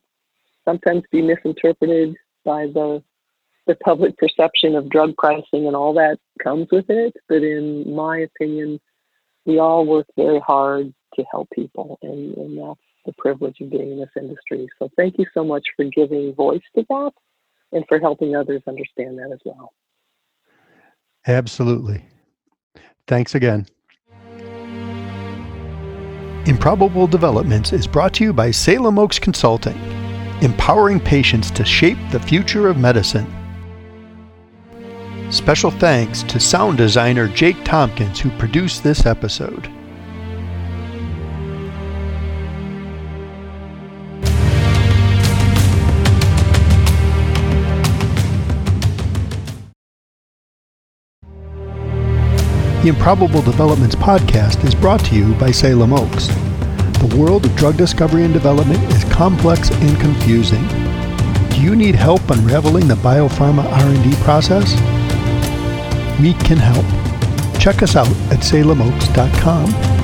sometimes 0.66 1.04
be 1.12 1.22
misinterpreted 1.22 2.16
by 2.44 2.68
the 2.68 3.02
the 3.68 3.76
public 3.76 4.18
perception 4.18 4.76
of 4.76 4.90
drug 4.90 5.16
pricing 5.18 5.68
and 5.68 5.76
all 5.76 5.94
that 5.94 6.18
comes 6.44 6.68
with 6.72 6.90
it. 6.90 7.14
But 7.30 7.44
in 7.44 7.96
my 7.96 8.20
opinion, 8.20 8.80
we 9.46 9.60
all 9.60 9.86
work 9.86 10.08
very 10.18 10.40
hard 10.40 10.94
to 11.16 11.24
help 11.32 11.50
people, 11.52 11.98
and, 12.02 12.36
and 12.36 12.58
that's 12.58 12.80
the 13.06 13.14
privilege 13.18 13.60
of 13.62 13.70
being 13.70 13.92
in 13.92 14.00
this 14.00 14.10
industry. 14.18 14.68
So 14.80 14.90
thank 14.98 15.18
you 15.18 15.26
so 15.34 15.44
much 15.44 15.64
for 15.76 15.86
giving 15.86 16.34
voice 16.36 16.62
to 16.76 16.86
that 16.90 17.12
and 17.72 17.86
for 17.88 18.00
helping 18.00 18.36
others 18.36 18.62
understand 18.68 19.18
that 19.20 19.32
as 19.32 19.40
well. 19.46 19.74
Absolutely. 21.26 22.04
Thanks 23.08 23.36
again. 23.36 23.66
Improbable 26.48 27.08
Developments 27.08 27.72
is 27.72 27.86
brought 27.86 28.14
to 28.16 28.24
you 28.24 28.34
by 28.34 28.52
Salem 28.52 28.98
Oaks 28.98 29.20
Consulting, 29.20 29.78
empowering 30.42 31.00
patients 31.00 31.52
to 31.52 31.64
shape 31.64 32.00
the 32.12 32.20
future 32.20 32.68
of 32.68 32.78
medicine. 32.78 33.28
Special 35.30 35.72
thanks 35.72 36.24
to 36.24 36.40
sound 36.40 36.78
designer 36.78 37.28
Jake 37.28 37.64
Tompkins, 37.64 38.20
who 38.20 38.30
produced 38.32 38.84
this 38.84 39.06
episode. 39.06 39.70
The 52.82 52.88
Improbable 52.88 53.44
Developments 53.44 53.94
podcast 53.94 54.66
is 54.66 54.74
brought 54.74 55.06
to 55.06 55.16
you 55.16 55.36
by 55.36 55.52
Salem 55.52 55.94
Oaks. 55.94 56.26
The 56.98 57.16
world 57.16 57.46
of 57.46 57.56
drug 57.56 57.78
discovery 57.78 58.24
and 58.24 58.34
development 58.34 58.82
is 58.92 59.04
complex 59.04 59.70
and 59.70 60.00
confusing. 60.00 60.68
Do 61.50 61.62
you 61.62 61.76
need 61.76 61.94
help 61.94 62.28
unraveling 62.32 62.88
the 62.88 62.96
biopharma 62.96 63.66
R&D 63.66 64.16
process? 64.24 64.74
We 66.20 66.34
can 66.34 66.58
help. 66.58 66.86
Check 67.62 67.84
us 67.84 67.96
out 67.96 68.10
at 68.32 68.40
salemoaks.com 68.40 70.01